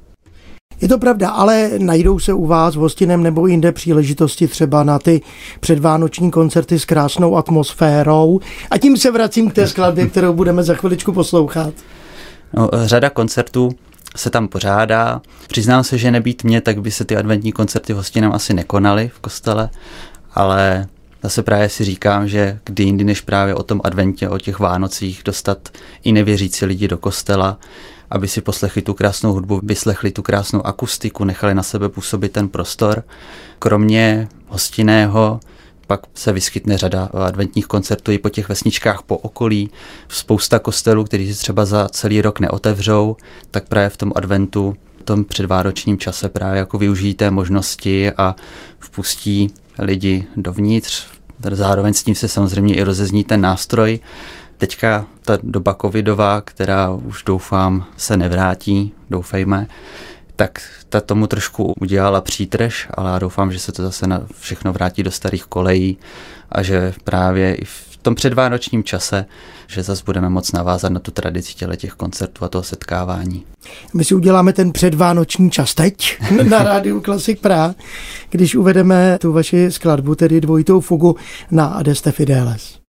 Je 0.82 0.88
to 0.88 0.97
pravda, 0.97 1.30
ale 1.30 1.71
najdou 1.78 2.19
se 2.19 2.34
u 2.34 2.45
vás 2.45 2.75
v 2.75 2.80
hostinem 2.80 3.23
nebo 3.23 3.47
jinde 3.47 3.71
příležitosti 3.71 4.47
třeba 4.47 4.84
na 4.84 4.99
ty 4.99 5.21
předvánoční 5.60 6.32
koncerty 6.32 6.80
s 6.80 6.86
krásnou 6.86 7.38
atmosférou. 7.38 8.39
A 8.71 8.78
tím 8.78 8.97
se 8.97 9.12
vracím 9.12 9.49
k 9.49 9.54
té 9.54 9.67
skladbě, 9.67 10.08
kterou 10.08 10.34
budeme 10.34 10.63
za 10.63 10.73
chviličku 10.73 11.13
poslouchat. 11.13 11.73
No, 12.54 12.69
řada 12.73 13.10
koncertů 13.10 13.69
se 14.15 14.30
tam 14.30 14.47
pořádá. 14.47 15.21
Přiznám 15.47 15.84
se, 15.84 15.97
že 15.97 16.12
nebýt 16.12 16.43
mě, 16.43 16.62
tak 16.62 16.82
by 16.82 16.91
se 16.91 17.06
ty 17.06 17.17
adventní 17.17 17.51
koncerty 17.51 17.93
v 17.93 17.95
hostinám 17.95 18.34
asi 18.34 18.54
nekonaly 18.54 19.12
v 19.15 19.19
kostele, 19.19 19.69
ale 20.34 20.88
zase 21.23 21.43
právě 21.43 21.69
si 21.69 21.84
říkám, 21.84 22.28
že 22.28 22.60
kdy 22.65 22.84
jindy 22.84 23.04
než 23.04 23.21
právě 23.21 23.56
o 23.56 23.63
tom 23.63 23.82
adventě, 23.84 24.30
o 24.30 24.38
těch 24.38 24.60
Vánocích 24.60 25.21
dostat 25.25 25.69
i 26.04 26.12
nevěřící 26.12 26.65
lidi 26.65 26.88
do 26.88 26.97
kostela, 26.97 27.58
aby 28.09 28.27
si 28.27 28.41
poslechli 28.41 28.81
tu 28.81 28.93
krásnou 28.93 29.33
hudbu, 29.33 29.59
vyslechli 29.63 30.11
tu 30.11 30.21
krásnou 30.21 30.65
akustiku, 30.65 31.23
nechali 31.23 31.55
na 31.55 31.63
sebe 31.63 31.89
působit 31.89 32.31
ten 32.31 32.49
prostor. 32.49 33.03
Kromě 33.59 34.27
hostinného 34.47 35.39
pak 35.87 35.99
se 36.13 36.31
vyskytne 36.31 36.77
řada 36.77 37.09
adventních 37.13 37.65
koncertů 37.67 38.11
i 38.11 38.17
po 38.17 38.29
těch 38.29 38.49
vesničkách 38.49 39.01
po 39.01 39.17
okolí. 39.17 39.69
Spousta 40.07 40.59
kostelů, 40.59 41.03
kteří 41.03 41.33
si 41.33 41.39
třeba 41.39 41.65
za 41.65 41.89
celý 41.89 42.21
rok 42.21 42.39
neotevřou, 42.39 43.15
tak 43.51 43.67
právě 43.67 43.89
v 43.89 43.97
tom 43.97 44.11
adventu, 44.15 44.75
v 44.99 45.03
tom 45.03 45.23
předváročním 45.23 45.97
čase 45.97 46.29
právě 46.29 46.59
jako 46.59 46.77
využijí 46.77 47.13
té 47.13 47.31
možnosti 47.31 48.11
a 48.11 48.35
vpustí 48.79 49.51
lidi 49.79 50.27
dovnitř. 50.35 51.07
Zároveň 51.51 51.93
s 51.93 52.03
tím 52.03 52.15
se 52.15 52.27
samozřejmě 52.27 52.75
i 52.75 52.83
rozezní 52.83 53.23
ten 53.23 53.41
nástroj 53.41 53.99
Teďka 54.57 55.05
ta 55.21 55.37
doba 55.43 55.73
covidová, 55.81 56.41
která 56.41 56.89
už 56.91 57.23
doufám 57.23 57.85
se 57.97 58.17
nevrátí, 58.17 58.93
doufejme, 59.09 59.67
tak 60.35 60.61
ta 60.89 61.01
tomu 61.01 61.27
trošku 61.27 61.73
udělala 61.81 62.21
přítrž, 62.21 62.87
ale 62.93 63.11
já 63.11 63.19
doufám, 63.19 63.51
že 63.51 63.59
se 63.59 63.71
to 63.71 63.83
zase 63.83 64.07
na 64.07 64.21
všechno 64.39 64.73
vrátí 64.73 65.03
do 65.03 65.11
starých 65.11 65.45
kolejí 65.45 65.97
a 66.51 66.63
že 66.63 66.93
právě 67.03 67.55
i 67.55 67.65
v 67.65 67.97
tom 68.01 68.15
předvánočním 68.15 68.83
čase, 68.83 69.25
že 69.67 69.83
zase 69.83 70.03
budeme 70.05 70.29
moc 70.29 70.51
navázat 70.51 70.91
na 70.91 70.99
tu 70.99 71.11
tradici 71.11 71.53
těle 71.53 71.77
těch 71.77 71.93
koncertů 71.93 72.45
a 72.45 72.49
toho 72.49 72.63
setkávání. 72.63 73.45
My 73.93 74.05
si 74.05 74.15
uděláme 74.15 74.53
ten 74.53 74.71
předvánoční 74.71 75.51
čas 75.51 75.73
teď 75.73 76.19
na 76.49 76.63
rádiu 76.63 77.01
Klasik 77.01 77.39
Praha, 77.39 77.75
když 78.29 78.55
uvedeme 78.55 79.17
tu 79.21 79.33
vaši 79.33 79.71
skladbu, 79.71 80.15
tedy 80.15 80.41
dvojitou 80.41 80.79
fugu 80.79 81.15
na 81.51 81.65
Adeste 81.65 82.11
Fideles. 82.11 82.85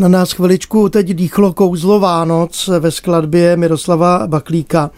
Na 0.00 0.08
nás 0.08 0.32
chviličku 0.32 0.88
teď 0.88 1.06
dýchlo 1.06 1.52
kouzlo 1.52 2.00
Vánoc 2.00 2.70
ve 2.78 2.90
skladbě 2.90 3.56
Miroslava 3.56 4.26
Baklíka 4.26 4.90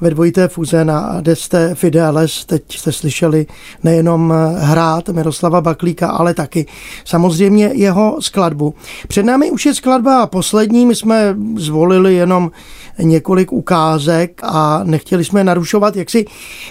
ve 0.00 0.10
dvojité 0.10 0.48
fuze 0.48 0.84
na 0.84 1.20
Deste 1.20 1.74
Fideles. 1.74 2.44
Teď 2.44 2.62
jste 2.78 2.92
slyšeli 2.92 3.46
nejenom 3.82 4.34
hrát 4.56 5.08
Miroslava 5.08 5.60
Baklíka, 5.60 6.08
ale 6.08 6.34
taky 6.34 6.66
samozřejmě 7.04 7.70
jeho 7.74 8.16
skladbu. 8.20 8.74
Před 9.08 9.22
námi 9.22 9.50
už 9.50 9.66
je 9.66 9.74
skladba 9.74 10.26
poslední, 10.26 10.86
my 10.86 10.94
jsme 10.94 11.36
zvolili 11.56 12.14
jenom 12.14 12.50
několik 12.98 13.52
ukázek 13.52 14.40
a 14.44 14.80
nechtěli 14.84 15.24
jsme 15.24 15.44
narušovat 15.44 15.96
jaksi 15.96 16.24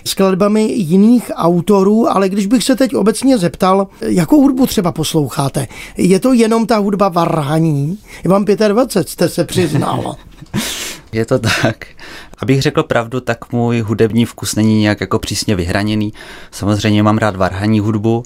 skladbami 0.05 0.63
jiných 0.63 1.31
autorů, 1.35 2.09
ale 2.09 2.29
když 2.29 2.47
bych 2.47 2.63
se 2.63 2.75
teď 2.75 2.95
obecně 2.95 3.37
zeptal, 3.37 3.87
jakou 4.01 4.41
hudbu 4.41 4.67
třeba 4.67 4.91
posloucháte? 4.91 5.67
Je 5.97 6.19
to 6.19 6.33
jenom 6.33 6.67
ta 6.67 6.77
hudba 6.77 7.09
varhaní? 7.09 7.97
Je 8.23 8.29
vám 8.29 8.45
25, 8.45 9.09
jste 9.09 9.29
se 9.29 9.45
přiznal. 9.45 10.15
Je 11.11 11.25
to 11.25 11.39
tak. 11.39 11.85
Abych 12.37 12.61
řekl 12.61 12.83
pravdu, 12.83 13.19
tak 13.19 13.51
můj 13.51 13.79
hudební 13.79 14.25
vkus 14.25 14.55
není 14.55 14.79
nějak 14.79 15.01
jako 15.01 15.19
přísně 15.19 15.55
vyhraněný. 15.55 16.13
Samozřejmě 16.51 17.03
mám 17.03 17.17
rád 17.17 17.35
varhaní 17.35 17.79
hudbu, 17.79 18.23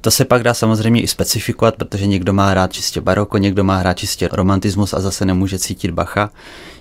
to 0.00 0.10
se 0.10 0.24
pak 0.24 0.42
dá 0.42 0.54
samozřejmě 0.54 1.02
i 1.02 1.08
specifikovat, 1.08 1.76
protože 1.76 2.06
někdo 2.06 2.32
má 2.32 2.54
rád 2.54 2.72
čistě 2.72 3.00
baroko, 3.00 3.38
někdo 3.38 3.64
má 3.64 3.82
rád 3.82 3.94
čistě 3.94 4.28
romantismus 4.32 4.94
a 4.94 5.00
zase 5.00 5.24
nemůže 5.24 5.58
cítit 5.58 5.90
Bacha. 5.90 6.30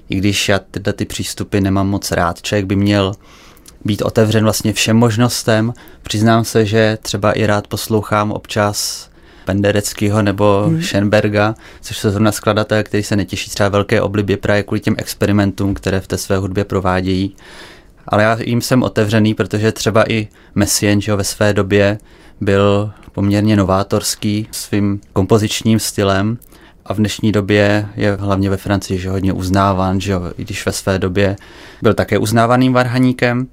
I 0.09 0.15
když 0.15 0.49
já 0.49 0.59
tyhle 0.59 0.93
ty 0.93 1.05
přístupy 1.05 1.59
nemám 1.59 1.89
moc 1.89 2.11
rád, 2.11 2.41
člověk 2.41 2.65
by 2.65 2.75
měl 2.75 3.13
být 3.85 4.01
otevřen 4.01 4.43
vlastně 4.43 4.73
všem 4.73 4.97
možnostem. 4.97 5.73
Přiznám 6.03 6.45
se, 6.45 6.65
že 6.65 6.97
třeba 7.01 7.31
i 7.31 7.45
rád 7.45 7.67
poslouchám 7.67 8.31
občas 8.31 9.09
Pendereckého 9.45 10.21
nebo 10.21 10.63
hmm. 10.67 10.81
Schoenberga, 10.81 11.55
což 11.81 11.97
jsou 11.97 12.09
zrovna 12.09 12.31
skladatel, 12.31 12.83
který 12.83 13.03
se 13.03 13.15
netěší 13.15 13.49
třeba 13.49 13.69
velké 13.69 14.01
oblibě 14.01 14.37
právě 14.37 14.63
kvůli 14.63 14.79
těm 14.79 14.95
experimentům, 14.97 15.73
které 15.73 15.99
v 15.99 16.07
té 16.07 16.17
své 16.17 16.37
hudbě 16.37 16.65
provádějí. 16.65 17.35
Ale 18.07 18.23
já 18.23 18.37
jim 18.41 18.61
jsem 18.61 18.83
otevřený, 18.83 19.33
protože 19.33 19.71
třeba 19.71 20.11
i 20.11 20.27
Messien, 20.55 21.01
že 21.01 21.15
ve 21.15 21.23
své 21.23 21.53
době 21.53 21.97
byl 22.41 22.91
poměrně 23.11 23.55
novátorský 23.55 24.47
svým 24.51 25.01
kompozičním 25.13 25.79
stylem 25.79 26.37
a 26.87 26.93
v 26.93 26.97
dnešní 26.97 27.31
době 27.31 27.87
je 27.95 28.15
hlavně 28.15 28.49
ve 28.49 28.57
Francii 28.57 28.99
že 28.99 29.09
hodně 29.09 29.33
uznáván, 29.33 30.01
že 30.01 30.13
i 30.37 30.43
když 30.43 30.65
ve 30.65 30.71
své 30.71 30.99
době 30.99 31.35
byl 31.81 31.93
také 31.93 32.17
uznávaným 32.17 32.73
varhaníkem, 32.73 33.47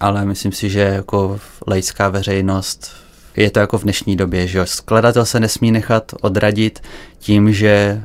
ale 0.00 0.24
myslím 0.24 0.52
si, 0.52 0.70
že 0.70 0.80
jako 0.80 1.40
laická 1.66 2.08
veřejnost 2.08 2.92
je 3.36 3.50
to 3.50 3.60
jako 3.60 3.78
v 3.78 3.82
dnešní 3.82 4.16
době, 4.16 4.46
že 4.46 4.66
skladatel 4.66 5.24
se 5.24 5.40
nesmí 5.40 5.70
nechat 5.70 6.12
odradit 6.20 6.82
tím, 7.18 7.52
že 7.52 8.02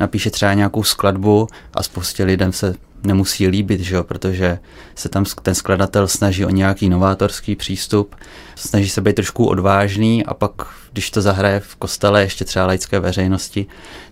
napíše 0.00 0.30
třeba 0.30 0.54
nějakou 0.54 0.82
skladbu 0.82 1.48
a 1.74 1.82
spoustě 1.82 2.24
lidem 2.24 2.52
se 2.52 2.74
nemusí 3.06 3.48
líbit, 3.48 3.80
že 3.80 3.94
jo, 3.94 4.04
protože 4.04 4.58
se 4.94 5.08
tam 5.08 5.24
ten 5.42 5.54
skladatel 5.54 6.08
snaží 6.08 6.44
o 6.44 6.50
nějaký 6.50 6.88
novátorský 6.88 7.56
přístup, 7.56 8.14
snaží 8.54 8.88
se 8.88 9.00
být 9.00 9.16
trošku 9.16 9.46
odvážný 9.46 10.24
a 10.24 10.34
pak, 10.34 10.52
když 10.92 11.10
to 11.10 11.22
zahraje 11.22 11.60
v 11.60 11.76
kostele 11.76 12.22
ještě 12.22 12.44
třeba 12.44 12.66
laické 12.66 13.00
veřejnosti, 13.00 13.66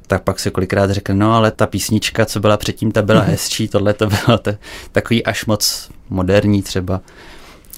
tak 0.06 0.22
pak 0.22 0.38
si 0.38 0.50
kolikrát 0.50 0.90
řekne, 0.90 1.14
no 1.14 1.34
ale 1.34 1.50
ta 1.50 1.66
písnička, 1.66 2.26
co 2.26 2.40
byla 2.40 2.56
předtím, 2.56 2.92
ta 2.92 3.02
byla 3.02 3.20
hezčí, 3.20 3.68
tohle 3.68 3.94
to 3.94 4.06
bylo 4.06 4.38
to, 4.38 4.54
takový 4.92 5.24
až 5.24 5.46
moc 5.46 5.90
moderní 6.10 6.62
třeba. 6.62 7.00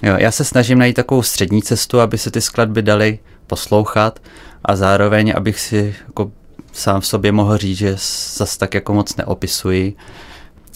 Jo, 0.03 0.15
já 0.19 0.31
se 0.31 0.45
snažím 0.45 0.79
najít 0.79 0.97
takovou 0.97 1.23
střední 1.23 1.63
cestu, 1.63 2.01
aby 2.01 2.19
se 2.19 2.31
ty 2.31 2.41
skladby 2.41 2.83
daly 2.83 3.19
poslouchat 3.47 4.21
a 4.65 4.77
zároveň, 4.77 5.33
abych 5.37 5.61
si 5.61 5.95
jako 6.09 6.33
sám 6.73 7.01
v 7.01 7.07
sobě 7.07 7.33
mohl 7.33 7.57
říct, 7.57 7.79
že 7.79 7.97
zas 8.37 8.57
tak 8.57 8.75
jako 8.75 8.95
moc 8.95 9.17
neopisuji 9.17 9.97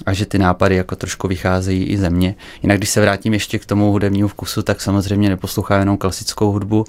a 0.06 0.12
že 0.12 0.26
ty 0.26 0.38
nápady 0.38 0.76
jako 0.76 0.96
trošku 0.96 1.28
vycházejí 1.28 1.84
i 1.84 1.98
ze 1.98 2.10
mě. 2.10 2.34
Jinak 2.62 2.78
když 2.78 2.90
se 2.90 3.00
vrátím 3.00 3.32
ještě 3.32 3.58
k 3.58 3.66
tomu 3.66 3.92
hudebnímu 3.92 4.28
vkusu, 4.28 4.62
tak 4.62 4.80
samozřejmě 4.80 5.28
neposlouchám 5.28 5.80
jenom 5.80 5.96
klasickou 5.98 6.52
hudbu, 6.52 6.84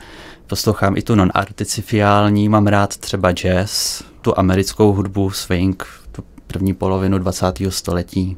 poslouchám 0.47 0.97
i 0.97 1.01
tu 1.01 1.15
non-articifiální, 1.15 2.49
mám 2.49 2.67
rád 2.67 2.97
třeba 2.97 3.31
jazz, 3.31 4.03
tu 4.21 4.39
americkou 4.39 4.93
hudbu, 4.93 5.31
swing, 5.31 5.87
tu 6.11 6.23
první 6.47 6.73
polovinu 6.73 7.17
20. 7.17 7.45
století. 7.69 8.37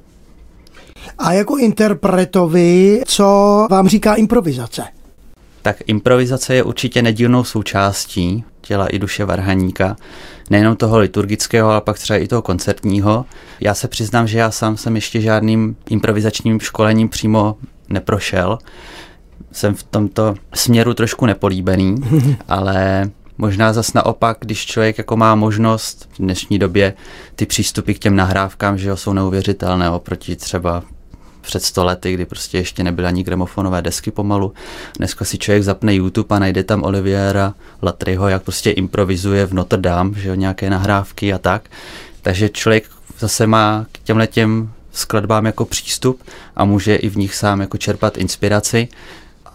A 1.18 1.34
jako 1.34 1.58
interpretovi, 1.58 3.02
co 3.06 3.24
vám 3.72 3.88
říká 3.88 4.14
improvizace? 4.14 4.84
Tak 5.62 5.78
improvizace 5.88 6.56
je 6.56 6.64
určitě 6.64 7.02
nedílnou 7.02 7.44
součástí 7.44 8.44
těla 8.66 8.88
i 8.88 9.00
duše 9.00 9.26
varhaníka. 9.26 9.96
Nejenom 10.50 10.76
toho 10.76 11.00
liturgického, 11.00 11.70
ale 11.70 11.82
pak 11.82 12.00
třeba 12.00 12.20
i 12.20 12.28
toho 12.28 12.42
koncertního. 12.42 13.26
Já 13.60 13.74
se 13.74 13.88
přiznám, 13.88 14.28
že 14.28 14.38
já 14.38 14.52
sám 14.52 14.78
jsem 14.78 14.96
ještě 14.96 15.22
žádným 15.22 15.76
improvizačním 15.90 16.60
školením 16.60 17.10
přímo 17.10 17.58
neprošel. 17.90 18.58
Jsem 19.52 19.76
v 19.76 19.84
tomto 19.84 20.36
směru 20.54 20.94
trošku 20.94 21.26
nepolíbený, 21.26 21.96
ale 22.48 23.10
Možná 23.38 23.74
zas 23.74 23.94
naopak, 23.94 24.38
když 24.40 24.66
člověk 24.66 24.98
jako 24.98 25.18
má 25.18 25.36
možnost 25.36 26.10
v 26.14 26.18
dnešní 26.18 26.60
době 26.60 26.94
ty 27.36 27.46
přístupy 27.46 27.94
k 27.94 28.00
těm 28.00 28.16
nahrávkám, 28.16 28.78
že 28.78 28.90
jo, 28.90 28.98
jsou 28.98 29.14
neuvěřitelné 29.14 29.90
oproti 29.90 30.36
třeba 30.36 30.84
před 31.44 31.64
sto 31.64 31.86
lety, 31.86 32.14
kdy 32.14 32.26
prostě 32.26 32.58
ještě 32.58 32.84
nebyly 32.84 33.08
ani 33.08 33.24
gramofonové 33.24 33.82
desky 33.82 34.12
pomalu. 34.12 34.54
Dneska 34.98 35.26
si 35.26 35.38
člověk 35.38 35.64
zapne 35.64 35.96
YouTube 35.96 36.36
a 36.36 36.40
najde 36.40 36.64
tam 36.64 36.84
Oliviera 36.84 37.54
Latryho, 37.82 38.28
jak 38.28 38.44
prostě 38.44 38.72
improvizuje 38.72 39.46
v 39.46 39.54
Notre 39.54 39.82
Dame, 39.82 40.14
že 40.20 40.30
jo, 40.30 40.36
nějaké 40.36 40.70
nahrávky 40.70 41.34
a 41.34 41.38
tak. 41.38 41.70
Takže 42.22 42.50
člověk 42.50 42.84
zase 43.20 43.48
má 43.48 43.86
k 43.92 44.00
těmhle 44.00 44.28
těm 44.28 44.72
skladbám 44.92 45.46
jako 45.46 45.66
přístup 45.66 46.24
a 46.56 46.66
může 46.66 46.96
i 46.96 47.10
v 47.10 47.18
nich 47.18 47.36
sám 47.36 47.62
jako 47.62 47.78
čerpat 47.78 48.18
inspiraci 48.18 48.88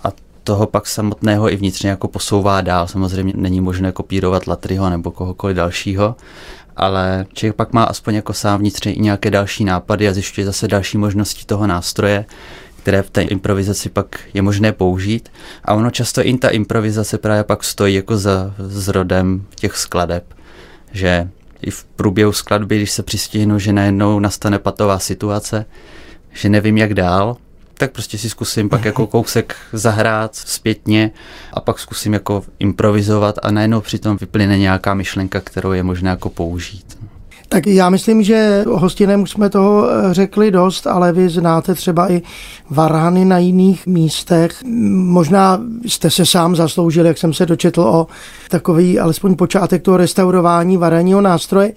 a 0.05 0.13
toho 0.45 0.67
pak 0.67 0.87
samotného 0.87 1.53
i 1.53 1.57
vnitřně 1.57 1.91
jako 1.91 2.09
posouvá 2.09 2.61
dál. 2.61 2.89
Samozřejmě 2.89 3.33
není 3.37 3.61
možné 3.61 3.93
kopírovat 3.93 4.47
Latryho 4.47 4.91
nebo 4.91 5.11
kohokoliv 5.11 5.57
dalšího, 5.57 6.17
ale 6.79 7.27
člověk 7.33 7.57
pak 7.57 7.73
má 7.73 7.85
aspoň 7.85 8.15
jako 8.15 8.33
sám 8.33 8.61
vnitřně 8.61 8.93
i 8.93 9.01
nějaké 9.01 9.31
další 9.31 9.65
nápady 9.65 10.09
a 10.09 10.13
zjišťuje 10.13 10.45
zase 10.45 10.69
další 10.69 10.99
možnosti 10.99 11.45
toho 11.45 11.67
nástroje, 11.67 12.25
které 12.83 13.03
v 13.03 13.11
té 13.11 13.23
improvizaci 13.23 13.89
pak 13.89 14.21
je 14.35 14.43
možné 14.43 14.73
použít. 14.73 15.29
A 15.65 15.75
ono 15.75 15.91
často 15.91 16.27
i 16.27 16.39
ta 16.39 16.49
improvizace 16.49 17.19
právě 17.19 17.45
pak 17.45 17.65
stojí 17.65 17.95
jako 17.95 18.17
za 18.17 18.55
zrodem 18.59 19.47
těch 19.55 19.77
skladeb, 19.77 20.35
že 20.93 21.29
i 21.63 21.71
v 21.71 21.85
průběhu 21.85 22.33
skladby, 22.33 22.77
když 22.77 22.91
se 22.91 23.03
přistihnu, 23.03 23.59
že 23.59 23.73
najednou 23.73 24.21
nastane 24.21 24.59
patová 24.59 24.99
situace, 24.99 25.65
že 26.33 26.49
nevím 26.49 26.79
jak 26.79 26.95
dál, 26.95 27.37
tak 27.79 27.93
prostě 27.93 28.19
si 28.19 28.31
zkusím 28.31 28.69
pak 28.69 28.85
jako 28.85 29.07
kousek 29.07 29.57
zahrát 29.73 30.37
zpětně 30.37 31.11
a 31.53 31.61
pak 31.61 31.79
zkusím 31.79 32.13
jako 32.13 32.45
improvizovat 32.59 33.39
a 33.43 33.51
najednou 33.51 33.81
přitom 33.81 34.17
vyplyne 34.17 34.59
nějaká 34.59 34.95
myšlenka, 34.95 35.41
kterou 35.41 35.73
je 35.73 35.83
možné 35.83 36.11
jako 36.11 36.31
použít. 36.31 36.99
Tak 37.49 37.67
já 37.67 37.91
myslím, 37.91 38.23
že 38.23 38.65
hostinem 38.69 39.23
už 39.23 39.31
jsme 39.31 39.51
toho 39.51 39.89
eh, 39.91 40.15
řekli 40.15 40.51
dost, 40.51 40.87
ale 40.87 41.13
vy 41.13 41.29
znáte 41.29 41.75
třeba 41.75 42.13
i 42.13 42.23
varhany 42.71 43.25
na 43.25 43.39
jiných 43.39 43.87
místech. 43.87 44.63
Možná 44.93 45.61
jste 45.87 46.11
se 46.11 46.27
sám 46.27 46.57
zasloužil, 46.57 47.07
jak 47.07 47.19
jsem 47.19 47.33
se 47.33 47.47
dočetl 47.47 47.81
o 47.81 48.07
takový 48.51 48.99
alespoň 48.99 49.37
počátek 49.37 49.83
toho 49.83 49.97
restaurování 49.97 50.77
varaního 50.77 51.21
nástroje. 51.21 51.73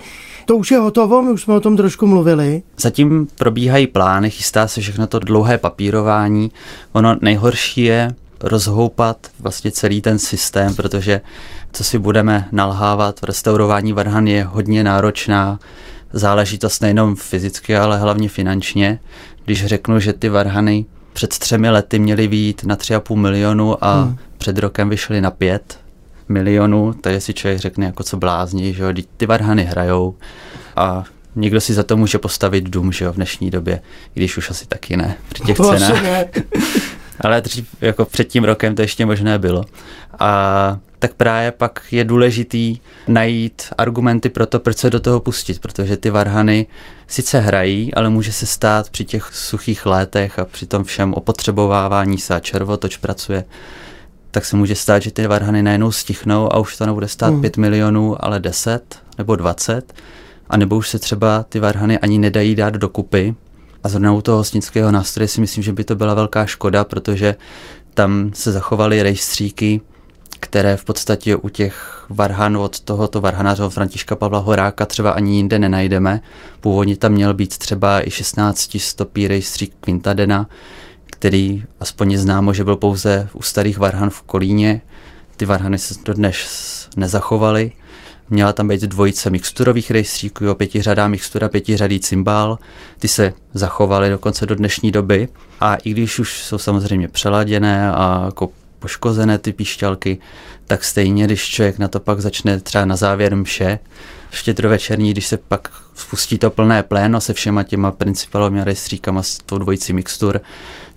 To 0.46 0.58
už 0.58 0.72
je 0.72 0.78
hotovo, 0.78 1.22
my 1.22 1.32
už 1.32 1.42
jsme 1.42 1.54
o 1.54 1.60
tom 1.60 1.78
trošku 1.78 2.08
mluvili. 2.08 2.62
Zatím 2.78 3.28
probíhají 3.38 3.88
plány, 3.88 4.30
chystá 4.30 4.68
se 4.68 4.82
všechno 4.82 5.08
to 5.08 5.20
dlouhé 5.20 5.58
papírování. 5.58 6.52
Ono 6.92 7.16
nejhorší 7.22 7.84
je 7.84 8.16
rozhoupat 8.44 9.28
vlastně 9.40 9.72
celý 9.72 10.02
ten 10.02 10.20
systém, 10.20 10.76
protože 10.76 11.22
co 11.72 11.84
si 11.84 12.00
budeme 12.00 12.48
nalhávat, 12.52 13.22
v 13.22 13.24
restaurování 13.24 13.94
varhan 13.94 14.28
je 14.28 14.44
hodně 14.44 14.84
náročná 14.84 15.60
záležitost 16.14 16.82
nejenom 16.82 17.16
fyzicky, 17.16 17.76
ale 17.76 18.00
hlavně 18.00 18.30
finančně. 18.30 19.00
Když 19.46 19.66
řeknu, 19.66 20.00
že 20.00 20.14
ty 20.14 20.30
varhany 20.30 20.86
před 21.14 21.30
třemi 21.30 21.70
lety 21.70 22.00
měly 22.00 22.28
výjít 22.28 22.64
na 22.64 22.76
3,5 22.76 23.16
milionu 23.16 23.84
a 23.84 24.02
hmm. 24.02 24.18
před 24.38 24.58
rokem 24.58 24.90
vyšly 24.90 25.22
na 25.22 25.32
5 25.32 25.80
milionů, 26.30 26.96
je 27.10 27.22
si 27.22 27.34
člověk 27.34 27.60
řekne 27.60 27.86
jako 27.86 28.04
co 28.04 28.18
blázní, 28.18 28.74
že 28.74 28.84
jo, 28.84 28.94
ty 29.18 29.26
varhany 29.26 29.64
hrajou 29.64 30.16
a 30.76 31.04
někdo 31.36 31.62
si 31.62 31.74
za 31.74 31.84
to 31.84 31.98
může 31.98 32.18
postavit 32.18 32.70
dům, 32.70 32.92
že 32.92 33.06
jo, 33.06 33.14
v 33.14 33.16
dnešní 33.16 33.52
době, 33.52 33.82
když 34.14 34.38
už 34.38 34.50
asi 34.50 34.66
taky 34.66 34.98
ne, 34.98 35.18
při 35.30 35.44
těch 35.44 35.58
cenách. 35.58 36.02
Ale 37.22 37.42
dřív, 37.42 37.68
jako 37.82 38.06
před 38.06 38.24
tím 38.24 38.44
rokem 38.44 38.76
to 38.76 38.82
ještě 38.82 39.06
možné 39.06 39.40
bylo. 39.40 39.64
A 40.20 40.78
tak 41.00 41.14
právě 41.14 41.52
pak 41.52 41.84
je 41.92 42.04
důležitý 42.04 42.78
najít 43.08 43.64
argumenty 43.78 44.30
pro 44.30 44.46
to, 44.46 44.60
proč 44.60 44.78
se 44.78 44.90
do 44.90 45.00
toho 45.00 45.20
pustit, 45.20 45.60
protože 45.60 45.98
ty 45.98 46.10
varhany 46.10 46.68
sice 47.08 47.40
hrají, 47.40 47.94
ale 47.94 48.10
může 48.10 48.32
se 48.32 48.46
stát 48.46 48.90
při 48.90 49.06
těch 49.06 49.30
suchých 49.34 49.86
létech 49.86 50.40
a 50.40 50.46
při 50.46 50.66
tom 50.66 50.84
všem 50.84 51.14
opotřebovávání 51.14 52.18
se 52.18 52.36
a 52.36 52.40
červotoč 52.40 52.98
pracuje, 52.98 53.46
tak 54.32 54.46
se 54.46 54.56
může 54.56 54.76
stát, 54.76 55.02
že 55.02 55.12
ty 55.12 55.28
varhany 55.28 55.64
najednou 55.64 55.92
stichnou 55.92 56.54
a 56.54 56.60
už 56.60 56.78
to 56.78 56.86
nebude 56.86 57.08
stát 57.08 57.34
hmm. 57.34 57.42
5 57.42 57.58
milionů, 57.58 58.26
ale 58.26 58.40
10 58.40 59.00
nebo 59.18 59.36
20. 59.36 59.94
A 60.50 60.58
nebo 60.58 60.76
už 60.76 60.90
se 60.90 61.00
třeba 61.00 61.46
ty 61.50 61.60
varhany 61.60 62.00
ani 62.00 62.18
nedají 62.18 62.56
dát 62.56 62.74
dokupy. 62.74 63.36
A 63.84 63.90
zrovna 63.90 64.14
u 64.14 64.22
toho 64.22 64.38
hostnického 64.38 64.92
nástroje 64.92 65.28
si 65.28 65.42
myslím, 65.42 65.64
že 65.64 65.74
by 65.74 65.84
to 65.84 65.96
byla 65.96 66.14
velká 66.14 66.46
škoda, 66.46 66.84
protože 66.84 67.36
tam 67.94 68.32
se 68.34 68.52
zachovaly 68.52 69.04
rejstříky, 69.04 69.82
které 70.40 70.78
v 70.78 70.86
podstatě 70.86 71.36
u 71.36 71.50
těch 71.50 72.06
varhanů 72.10 72.62
od 72.62 72.80
tohoto 72.80 73.22
varhanáře 73.22 73.64
Františka 73.70 74.16
Pavla 74.16 74.40
Horáka 74.40 74.86
třeba 74.86 75.12
ani 75.12 75.36
jinde 75.36 75.60
nenajdeme. 75.60 76.22
Původně 76.62 76.98
tam 76.98 77.12
měl 77.12 77.34
být 77.34 77.58
třeba 77.58 78.08
i 78.08 78.12
16 78.12 78.78
stopí 78.80 79.28
rejstřík 79.28 79.74
Quintadena, 79.80 80.48
který 81.06 81.64
aspoň 81.80 82.12
je 82.12 82.18
známo, 82.18 82.54
že 82.54 82.64
byl 82.64 82.76
pouze 82.76 83.30
u 83.34 83.42
starých 83.42 83.78
varhan 83.78 84.10
v 84.10 84.22
Kolíně. 84.22 84.82
Ty 85.38 85.46
varhany 85.46 85.78
se 85.78 85.96
dodnes 86.06 86.90
nezachovaly. 86.96 87.72
Měla 88.34 88.54
tam 88.54 88.68
být 88.68 88.82
dvojice 88.82 89.30
mixturových 89.30 89.92
rejstříků, 89.92 90.46
jo, 90.46 90.56
pětiřadá 90.56 91.08
mixtura, 91.08 91.50
pětiřadý 91.50 92.00
cymbál. 92.00 92.60
Ty 93.00 93.08
se 93.08 93.34
zachovaly 93.54 94.10
dokonce 94.10 94.46
do 94.46 94.56
dnešní 94.56 94.92
doby. 94.92 95.28
A 95.60 95.76
i 95.76 95.92
když 95.92 96.20
už 96.20 96.44
jsou 96.44 96.58
samozřejmě 96.58 97.08
přeladěné 97.08 97.92
a 97.92 98.22
jako 98.26 98.50
poškozené 98.80 99.38
ty 99.38 99.54
píšťalky, 99.54 100.18
tak 100.66 100.84
stejně, 100.84 101.26
když 101.26 101.50
člověk 101.50 101.80
na 101.80 101.88
to 101.88 102.00
pak 102.00 102.22
začne 102.22 102.60
třeba 102.60 102.86
na 102.86 102.96
závěr 102.96 103.36
mše, 103.36 103.80
štědrovečerní, 104.32 105.12
když 105.12 105.28
se 105.28 105.38
pak 105.38 105.70
spustí 105.96 106.38
to 106.38 106.50
plné 106.50 106.84
pléno 106.84 107.22
se 107.22 107.34
všema 107.34 107.64
těma 107.64 107.92
principalovými 107.92 108.64
rejstříkama 108.64 109.24
s 109.24 109.38
tou 109.38 109.58
dvojicí 109.58 109.94
mixtur, 109.94 110.42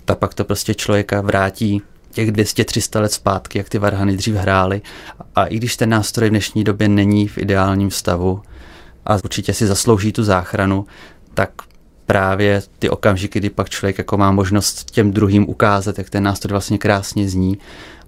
tak 0.05 0.19
pak 0.19 0.35
to 0.35 0.45
prostě 0.45 0.75
člověka 0.75 1.21
vrátí 1.21 1.83
těch 2.15 2.33
200-300 2.33 3.01
let 3.01 3.13
zpátky, 3.13 3.59
jak 3.59 3.69
ty 3.69 3.79
varhany 3.79 4.17
dřív 4.17 4.35
hrály. 4.35 4.83
A 5.35 5.47
i 5.47 5.57
když 5.57 5.77
ten 5.77 5.91
nástroj 5.91 6.29
v 6.29 6.31
dnešní 6.31 6.65
době 6.65 6.89
není 6.89 7.29
v 7.29 7.39
ideálním 7.39 7.91
stavu 7.91 8.43
a 9.07 9.15
určitě 9.15 9.55
si 9.55 9.67
zaslouží 9.67 10.13
tu 10.13 10.25
záchranu, 10.25 10.87
tak 11.35 11.51
právě 12.07 12.63
ty 12.79 12.91
okamžiky, 12.91 13.39
kdy 13.39 13.51
pak 13.51 13.71
člověk 13.71 13.99
jako 13.99 14.17
má 14.17 14.31
možnost 14.31 14.91
těm 14.91 15.13
druhým 15.13 15.49
ukázat, 15.49 15.99
jak 15.99 16.11
ten 16.11 16.23
nástroj 16.23 16.51
vlastně 16.53 16.79
krásně 16.79 17.29
zní 17.29 17.59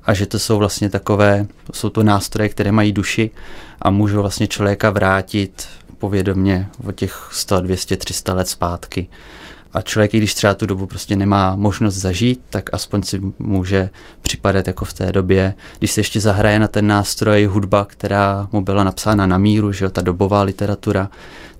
a 0.04 0.14
že 0.14 0.26
to 0.26 0.38
jsou 0.38 0.58
vlastně 0.58 0.90
takové, 0.90 1.46
jsou 1.72 1.88
to 1.88 2.02
nástroje, 2.02 2.48
které 2.48 2.72
mají 2.72 2.92
duši 2.92 3.30
a 3.82 3.90
můžou 3.90 4.20
vlastně 4.20 4.46
člověka 4.46 4.90
vrátit 4.90 5.68
povědomě 5.98 6.68
o 6.86 6.92
těch 6.92 7.28
100, 7.32 7.60
200, 7.60 7.96
300 7.96 8.34
let 8.34 8.48
zpátky. 8.48 9.08
A 9.76 9.82
člověk, 9.82 10.14
i 10.14 10.18
když 10.18 10.34
třeba 10.34 10.54
tu 10.54 10.66
dobu 10.66 10.86
prostě 10.86 11.16
nemá 11.16 11.56
možnost 11.56 11.94
zažít, 11.94 12.40
tak 12.50 12.74
aspoň 12.74 13.02
si 13.02 13.20
může 13.38 13.90
připadat 14.22 14.66
jako 14.66 14.84
v 14.84 14.92
té 14.92 15.12
době, 15.12 15.54
když 15.78 15.90
se 15.90 16.00
ještě 16.00 16.20
zahraje 16.20 16.58
na 16.58 16.68
ten 16.68 16.86
nástroj 16.86 17.44
hudba, 17.44 17.84
která 17.84 18.48
mu 18.52 18.60
byla 18.64 18.84
napsána 18.84 19.26
na 19.26 19.38
míru, 19.38 19.72
že 19.72 19.84
jo, 19.84 19.90
ta 19.90 20.00
dobová 20.00 20.42
literatura, 20.42 21.10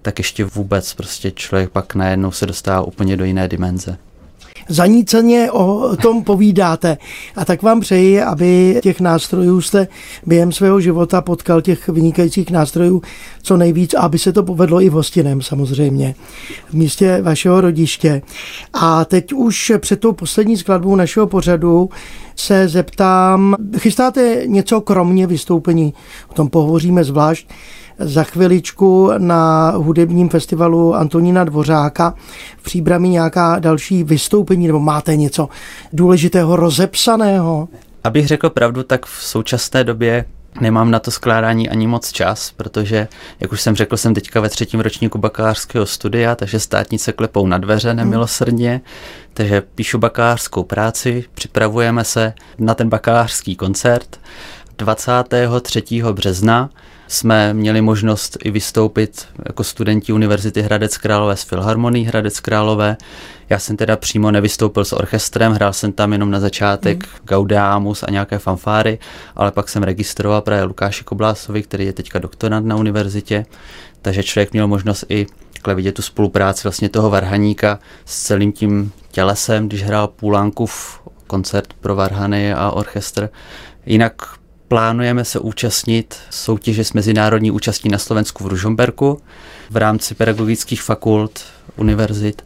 tak 0.03 0.19
ještě 0.19 0.45
vůbec 0.45 0.95
prostě 0.95 1.31
člověk 1.31 1.71
pak 1.71 1.95
najednou 1.95 2.33
se 2.33 2.47
dostává 2.47 2.81
úplně 2.81 3.17
do 3.17 3.25
jiné 3.25 3.49
dimenze 3.49 3.99
zaníceně 4.69 5.51
o 5.51 5.97
tom 6.03 6.25
povídáte. 6.25 6.99
A 7.37 7.45
tak 7.45 7.63
vám 7.63 7.81
přeji, 7.81 8.23
aby 8.23 8.81
těch 8.83 9.01
nástrojů 9.01 9.61
jste 9.61 9.89
během 10.27 10.53
svého 10.53 10.81
života 10.81 11.21
potkal 11.21 11.63
těch 11.63 11.89
vynikajících 11.89 12.51
nástrojů 12.51 13.03
co 13.43 13.57
nejvíc, 13.57 13.95
aby 13.95 14.19
se 14.19 14.33
to 14.33 14.43
povedlo 14.43 14.83
i 14.83 14.89
v 14.89 14.93
hostinem 14.93 15.43
samozřejmě, 15.43 16.15
v 16.69 16.75
místě 16.75 17.19
vašeho 17.23 17.61
rodiště. 17.61 18.23
A 18.73 19.05
teď 19.05 19.33
už 19.33 19.73
před 19.79 20.01
tou 20.01 20.13
poslední 20.13 20.57
skladbou 20.57 20.97
našeho 20.97 21.27
pořadu 21.27 21.91
se 22.37 22.69
zeptám, 22.69 23.55
chystáte 23.79 24.43
něco 24.47 24.81
kromě 24.81 25.27
vystoupení, 25.27 25.95
o 26.31 26.35
tom 26.35 26.49
pohovoříme 26.49 27.05
zvlášť, 27.05 27.49
chviličku 28.23 29.11
na 29.19 29.71
hudebním 29.71 30.29
festivalu 30.29 30.95
Antonína 30.95 31.45
Dvořáka 31.45 32.15
v 32.59 32.63
Příbrami 32.63 33.09
nějaká 33.09 33.59
další 33.59 34.05
vystoupení, 34.05 34.67
nebo 34.67 34.81
máte 34.81 35.17
něco 35.17 35.49
důležitého 35.93 36.57
rozepsaného? 36.57 37.69
Abych 38.05 38.27
řekl 38.27 38.51
pravdu, 38.51 38.83
tak 38.83 39.07
v 39.07 39.23
současné 39.23 39.85
době 39.85 40.25
nemám 40.61 40.91
na 40.91 40.99
to 40.99 41.11
skládání 41.11 41.69
ani 41.69 41.87
moc 41.87 42.13
čas, 42.13 42.53
protože, 42.57 43.09
jak 43.41 43.53
už 43.53 43.61
jsem 43.61 43.77
řekl, 43.77 43.97
jsem 43.97 44.15
teďka 44.15 44.41
ve 44.41 44.49
třetím 44.49 44.81
ročníku 44.81 45.19
bakalářského 45.19 45.87
studia, 45.87 46.35
takže 46.35 46.61
státnice 46.61 47.13
klepou 47.13 47.47
na 47.47 47.59
dveře 47.59 47.95
nemilosrdně, 47.95 48.81
takže 49.35 49.63
píšu 49.75 49.99
bakalářskou 49.99 50.63
práci, 50.63 51.25
připravujeme 51.35 52.05
se 52.05 52.33
na 52.59 52.75
ten 52.75 52.89
bakalářský 52.89 53.57
koncert 53.57 54.21
23. 54.79 56.03
března 56.13 56.71
jsme 57.09 57.55
měli 57.55 57.81
možnost 57.81 58.39
i 58.45 58.51
vystoupit 58.51 59.27
jako 59.47 59.65
studenti 59.65 60.13
Univerzity 60.13 60.63
Hradec 60.63 60.99
Králové 60.99 61.37
s 61.37 61.43
Filharmonií 61.43 62.05
Hradec 62.05 62.41
Králové. 62.41 62.97
Já 63.51 63.59
jsem 63.59 63.77
teda 63.77 63.97
přímo 63.97 64.31
nevystoupil 64.31 64.85
s 64.85 64.93
orchestrem, 64.93 65.53
hrál 65.53 65.73
jsem 65.73 65.93
tam 65.93 66.13
jenom 66.13 66.31
na 66.31 66.41
začátek 66.41 67.05
mm. 67.05 67.11
Gaudeamus 67.25 68.03
a 68.03 68.11
nějaké 68.11 68.39
fanfáry, 68.39 68.99
ale 69.37 69.53
pak 69.53 69.69
jsem 69.69 69.83
registroval 69.83 70.41
právě 70.41 70.65
Lukáše 70.65 71.05
Koblásovi, 71.05 71.63
který 71.63 71.87
je 71.87 71.93
teďka 71.93 72.19
doktorant 72.19 72.67
na 72.67 72.77
univerzitě, 72.77 73.47
takže 74.03 74.23
člověk 74.23 74.53
měl 74.53 74.69
možnost 74.69 75.05
i 75.09 75.27
vidět 75.75 75.93
tu 75.93 76.03
spolupráci 76.03 76.63
vlastně 76.63 76.89
toho 76.89 77.11
varhaníka 77.11 77.79
s 78.05 78.23
celým 78.23 78.53
tím 78.53 78.93
tělesem, 79.11 79.69
když 79.69 79.83
hrál 79.83 80.09
Půlánkův 80.09 81.01
koncert 81.27 81.73
pro 81.73 81.97
varhany 81.97 82.55
a 82.55 82.71
orchestr. 82.71 83.29
Jinak 83.87 84.23
Plánujeme 84.69 85.25
se 85.25 85.39
účastnit 85.39 86.17
soutěže 86.31 86.85
s 86.85 86.93
mezinárodní 86.93 87.51
účastí 87.51 87.89
na 87.89 87.99
Slovensku 87.99 88.45
v 88.45 88.47
Ružomberku 88.47 89.21
v 89.71 89.77
rámci 89.77 90.15
pedagogických 90.15 90.83
fakult 90.83 91.45
univerzit 91.77 92.45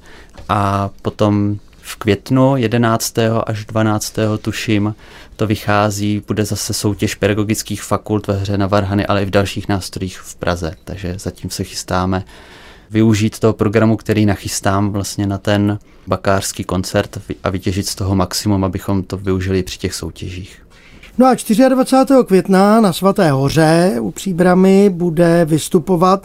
a 0.49 0.91
potom 1.03 1.59
v 1.83 1.97
květnu 1.97 2.57
11. 2.57 3.15
až 3.47 3.65
12. 3.65 4.17
tuším 4.43 4.95
to 5.37 5.47
vychází, 5.47 6.23
bude 6.27 6.45
zase 6.45 6.73
soutěž 6.73 7.15
pedagogických 7.15 7.83
fakult 7.83 8.27
ve 8.27 8.35
hře 8.35 8.59
na 8.59 8.67
Varhany, 8.67 9.07
ale 9.07 9.23
i 9.23 9.27
v 9.27 9.31
dalších 9.31 9.69
nástrojích 9.69 10.19
v 10.19 10.35
Praze, 10.35 10.75
takže 10.85 11.15
zatím 11.19 11.51
se 11.51 11.65
chystáme 11.65 12.25
využít 12.91 13.39
toho 13.39 13.53
programu, 13.53 13.97
který 13.97 14.27
nachystám 14.27 14.91
vlastně 14.91 15.27
na 15.27 15.39
ten 15.39 15.79
bakářský 16.07 16.65
koncert 16.65 17.19
a 17.43 17.51
vytěžit 17.51 17.87
z 17.87 17.95
toho 17.95 18.17
maximum, 18.17 18.65
abychom 18.65 19.03
to 19.03 19.17
využili 19.17 19.63
při 19.63 19.79
těch 19.79 19.95
soutěžích. 19.95 20.70
No 21.21 21.27
a 21.27 21.35
24. 21.35 22.15
května 22.27 22.81
na 22.81 22.93
Svaté 22.93 23.31
hoře 23.31 23.97
u 24.01 24.11
Příbramy 24.11 24.91
bude 24.91 25.45
vystupovat 25.45 26.23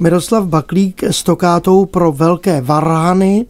Miroslav 0.00 0.44
Baklík 0.44 1.02
s 1.02 1.22
tokátou 1.22 1.84
pro 1.86 2.12
velké 2.12 2.60
varhany. 2.60 3.46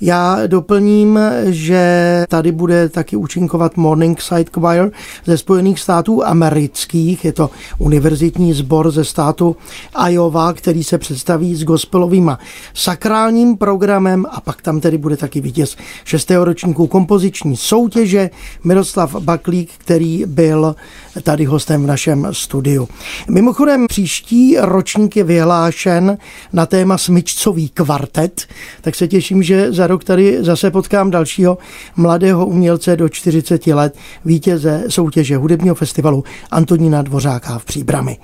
Já 0.00 0.46
doplním, 0.46 1.18
že 1.44 2.24
tady 2.28 2.52
bude 2.52 2.88
taky 2.88 3.16
účinkovat 3.16 3.76
Morningside 3.76 4.50
Choir 4.52 4.90
ze 5.24 5.38
Spojených 5.38 5.80
států 5.80 6.24
amerických. 6.24 7.24
Je 7.24 7.32
to 7.32 7.50
univerzitní 7.78 8.52
sbor 8.52 8.90
ze 8.90 9.04
státu 9.04 9.56
Iowa, 10.08 10.52
který 10.52 10.84
se 10.84 10.98
představí 10.98 11.54
s 11.54 11.64
gospelovým 11.64 12.28
a 12.28 12.38
sakrálním 12.74 13.56
programem 13.56 14.26
a 14.30 14.40
pak 14.40 14.62
tam 14.62 14.80
tedy 14.80 14.98
bude 14.98 15.16
taky 15.16 15.40
vítěz 15.40 15.76
6. 16.04 16.30
ročníku 16.30 16.86
kompoziční 16.86 17.56
soutěže 17.56 18.30
Miroslav 18.64 19.16
Baklík, 19.16 19.70
který 19.78 20.21
byl 20.26 20.76
tady 21.22 21.44
hostem 21.44 21.82
v 21.82 21.86
našem 21.86 22.28
studiu. 22.32 22.88
Mimochodem 23.30 23.86
příští 23.86 24.56
ročník 24.58 25.16
je 25.16 25.24
vyhlášen 25.24 26.18
na 26.52 26.66
téma 26.66 26.98
smyčcový 26.98 27.68
kvartet, 27.68 28.46
tak 28.80 28.94
se 28.94 29.08
těším, 29.08 29.42
že 29.42 29.72
za 29.72 29.86
rok 29.86 30.04
tady 30.04 30.38
zase 30.40 30.70
potkám 30.70 31.10
dalšího 31.10 31.58
mladého 31.96 32.46
umělce 32.46 32.96
do 32.96 33.08
40 33.08 33.66
let, 33.66 33.96
vítěze 34.24 34.84
soutěže 34.88 35.36
hudebního 35.36 35.74
festivalu 35.74 36.24
Antonína 36.50 37.02
Dvořáka 37.02 37.58
v 37.58 37.64
Příbrami. 37.64 38.18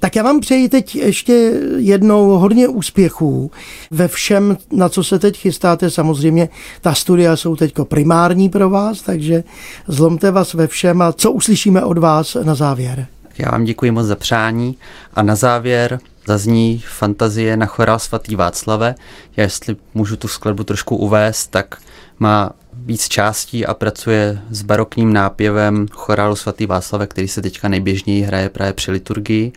Tak 0.00 0.16
já 0.16 0.22
vám 0.22 0.40
přeji 0.40 0.68
teď 0.68 0.94
ještě 0.94 1.32
jednou 1.76 2.28
hodně 2.28 2.68
úspěchů 2.68 3.50
ve 3.90 4.08
všem, 4.08 4.56
na 4.72 4.88
co 4.88 5.04
se 5.04 5.18
teď 5.18 5.38
chystáte. 5.38 5.90
Samozřejmě 5.90 6.48
ta 6.80 6.94
studia 6.94 7.36
jsou 7.36 7.56
teď 7.56 7.74
primární 7.84 8.48
pro 8.48 8.70
vás, 8.70 9.02
takže 9.02 9.44
zlomte 9.88 10.30
vás 10.30 10.54
ve 10.54 10.66
všem 10.66 11.02
a 11.02 11.12
co 11.12 11.32
uslyšíme 11.32 11.84
od 11.84 11.98
vás 11.98 12.36
na 12.42 12.54
závěr. 12.54 13.06
Já 13.38 13.50
vám 13.50 13.64
děkuji 13.64 13.90
moc 13.90 14.06
za 14.06 14.16
přání 14.16 14.76
a 15.14 15.22
na 15.22 15.34
závěr 15.34 15.98
zazní 16.26 16.82
fantazie 16.98 17.56
na 17.56 17.66
chorál 17.66 17.98
svatý 17.98 18.36
Václave. 18.36 18.94
Já 19.36 19.42
jestli 19.42 19.76
můžu 19.94 20.16
tu 20.16 20.28
skladbu 20.28 20.64
trošku 20.64 20.96
uvést, 20.96 21.46
tak 21.46 21.78
má 22.18 22.50
víc 22.86 23.08
částí 23.08 23.66
a 23.66 23.74
pracuje 23.74 24.38
s 24.50 24.62
barokním 24.62 25.12
nápěvem 25.12 25.86
chorálu 25.92 26.36
svatý 26.36 26.66
Václave, 26.66 27.06
který 27.06 27.28
se 27.28 27.42
teďka 27.42 27.68
nejběžněji 27.68 28.22
hraje 28.22 28.48
právě 28.48 28.72
při 28.72 28.90
liturgii. 28.90 29.52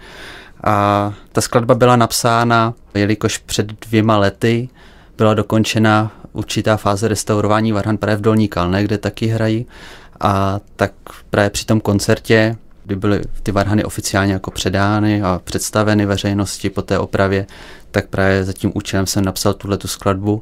A 0.64 1.14
ta 1.32 1.42
skladba 1.42 1.76
byla 1.76 1.96
napsána, 1.96 2.74
jelikož 2.94 3.38
před 3.38 3.86
dvěma 3.88 4.18
lety 4.18 4.70
byla 5.18 5.34
dokončena 5.34 6.12
určitá 6.34 6.78
fáze 6.78 7.08
restaurování 7.08 7.72
Varhan 7.72 7.98
právě 7.98 8.16
v 8.18 8.22
Dolní 8.22 8.48
Kalne, 8.48 8.84
kde 8.84 8.98
taky 8.98 9.28
hrají. 9.28 9.66
A 10.20 10.60
tak 10.76 10.92
právě 11.30 11.50
při 11.50 11.66
tom 11.66 11.82
koncertě, 11.82 12.56
kdy 12.86 12.96
byly 12.96 13.22
ty 13.44 13.52
varhany 13.52 13.84
oficiálně 13.84 14.34
jako 14.34 14.52
předány 14.52 15.22
a 15.22 15.42
představeny 15.44 16.06
veřejnosti 16.06 16.70
po 16.70 16.82
té 16.82 17.00
opravě, 17.00 17.46
tak 17.92 18.08
právě 18.08 18.44
za 18.44 18.54
tím 18.54 18.72
účelem 18.76 19.06
jsem 19.06 19.26
napsal 19.26 19.54
tuhle 19.54 19.78
tu 19.78 19.88
skladbu. 19.88 20.42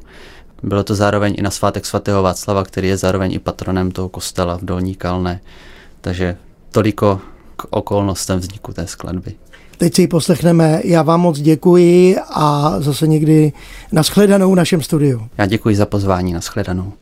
Bylo 0.62 0.84
to 0.84 0.94
zároveň 0.94 1.34
i 1.38 1.42
na 1.42 1.50
svátek 1.50 1.86
svatého 1.86 2.22
Václava, 2.22 2.64
který 2.64 2.88
je 2.88 2.96
zároveň 2.96 3.32
i 3.32 3.38
patronem 3.38 3.90
toho 3.90 4.08
kostela 4.08 4.58
v 4.58 4.64
Dolní 4.64 4.94
Kalné. 4.94 5.40
Takže 6.00 6.36
toliko 6.70 7.20
k 7.56 7.66
okolnostem 7.70 8.38
vzniku 8.38 8.72
té 8.72 8.86
skladby. 8.86 9.34
Teď 9.78 9.94
si 9.94 10.02
ji 10.02 10.08
poslechneme. 10.08 10.80
Já 10.84 11.02
vám 11.02 11.20
moc 11.20 11.40
děkuji 11.40 12.16
a 12.34 12.74
zase 12.78 13.06
někdy 13.06 13.52
nashledanou 13.92 14.52
v 14.52 14.56
našem 14.56 14.82
studiu. 14.82 15.28
Já 15.38 15.46
děkuji 15.46 15.76
za 15.76 15.86
pozvání, 15.86 16.32
nashledanou. 16.32 16.92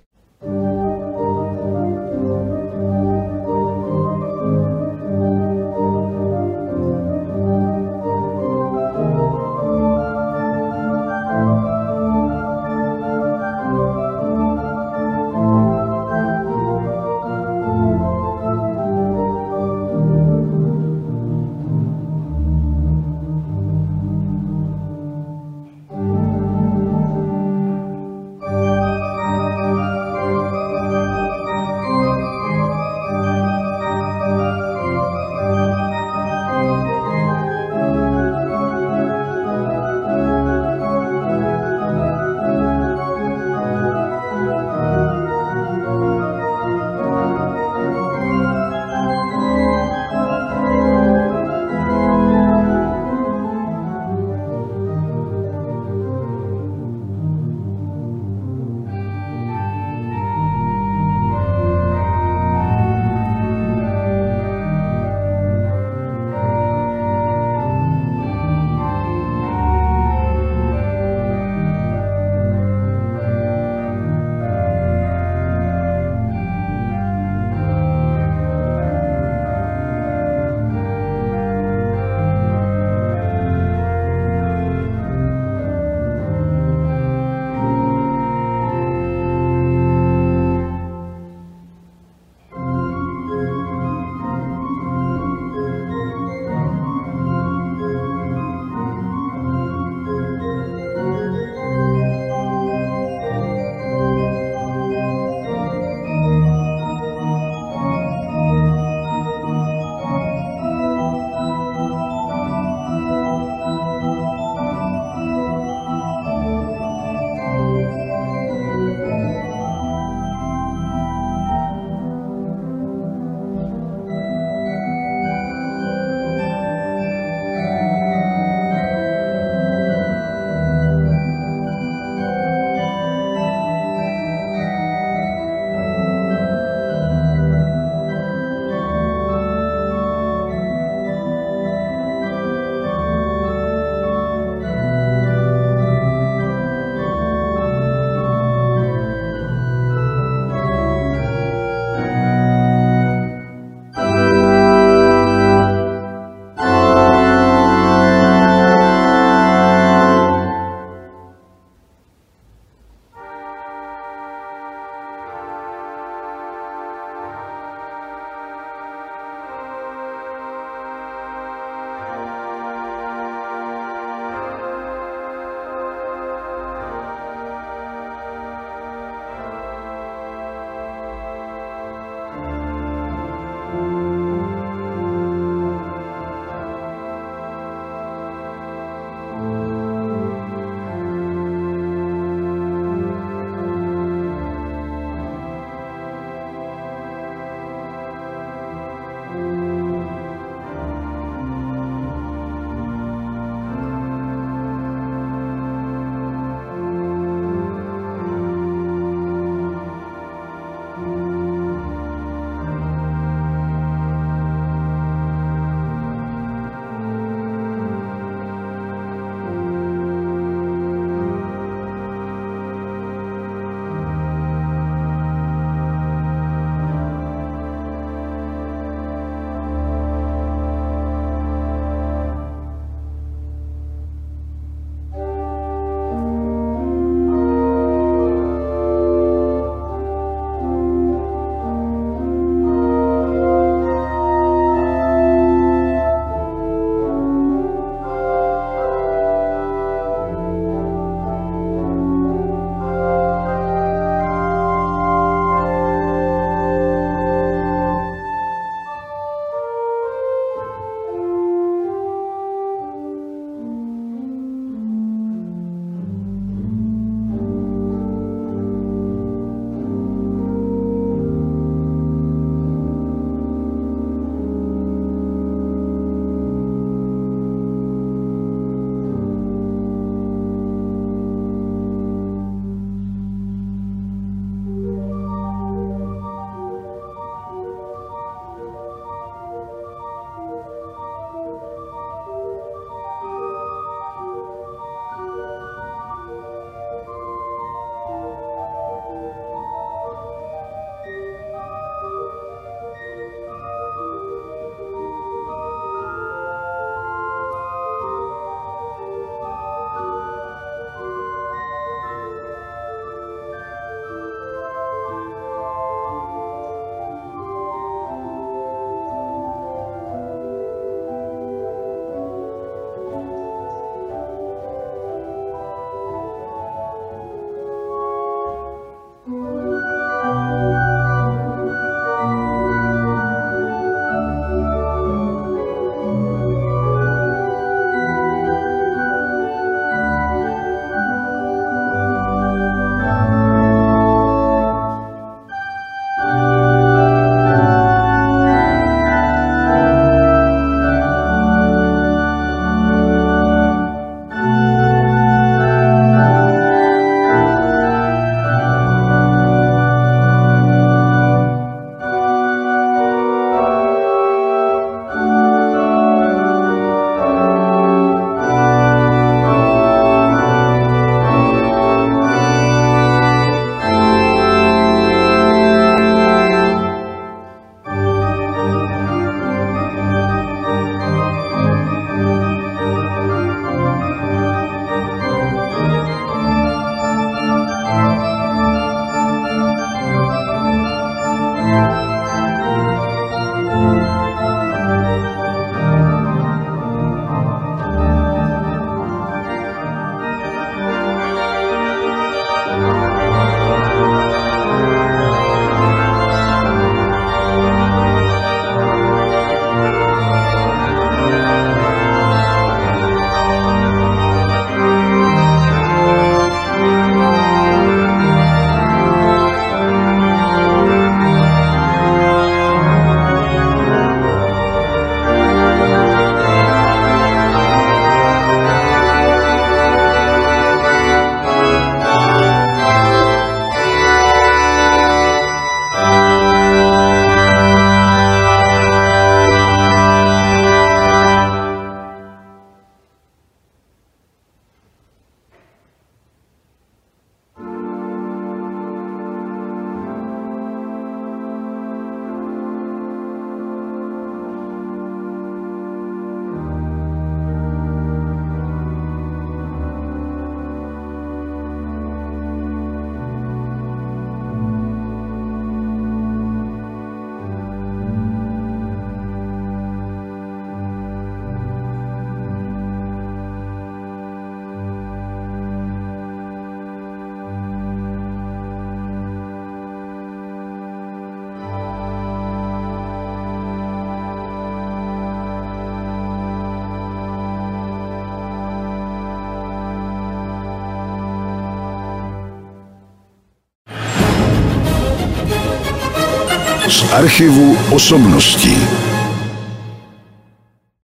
Archivu 497.16 497.76
osobností. 497.92 499.05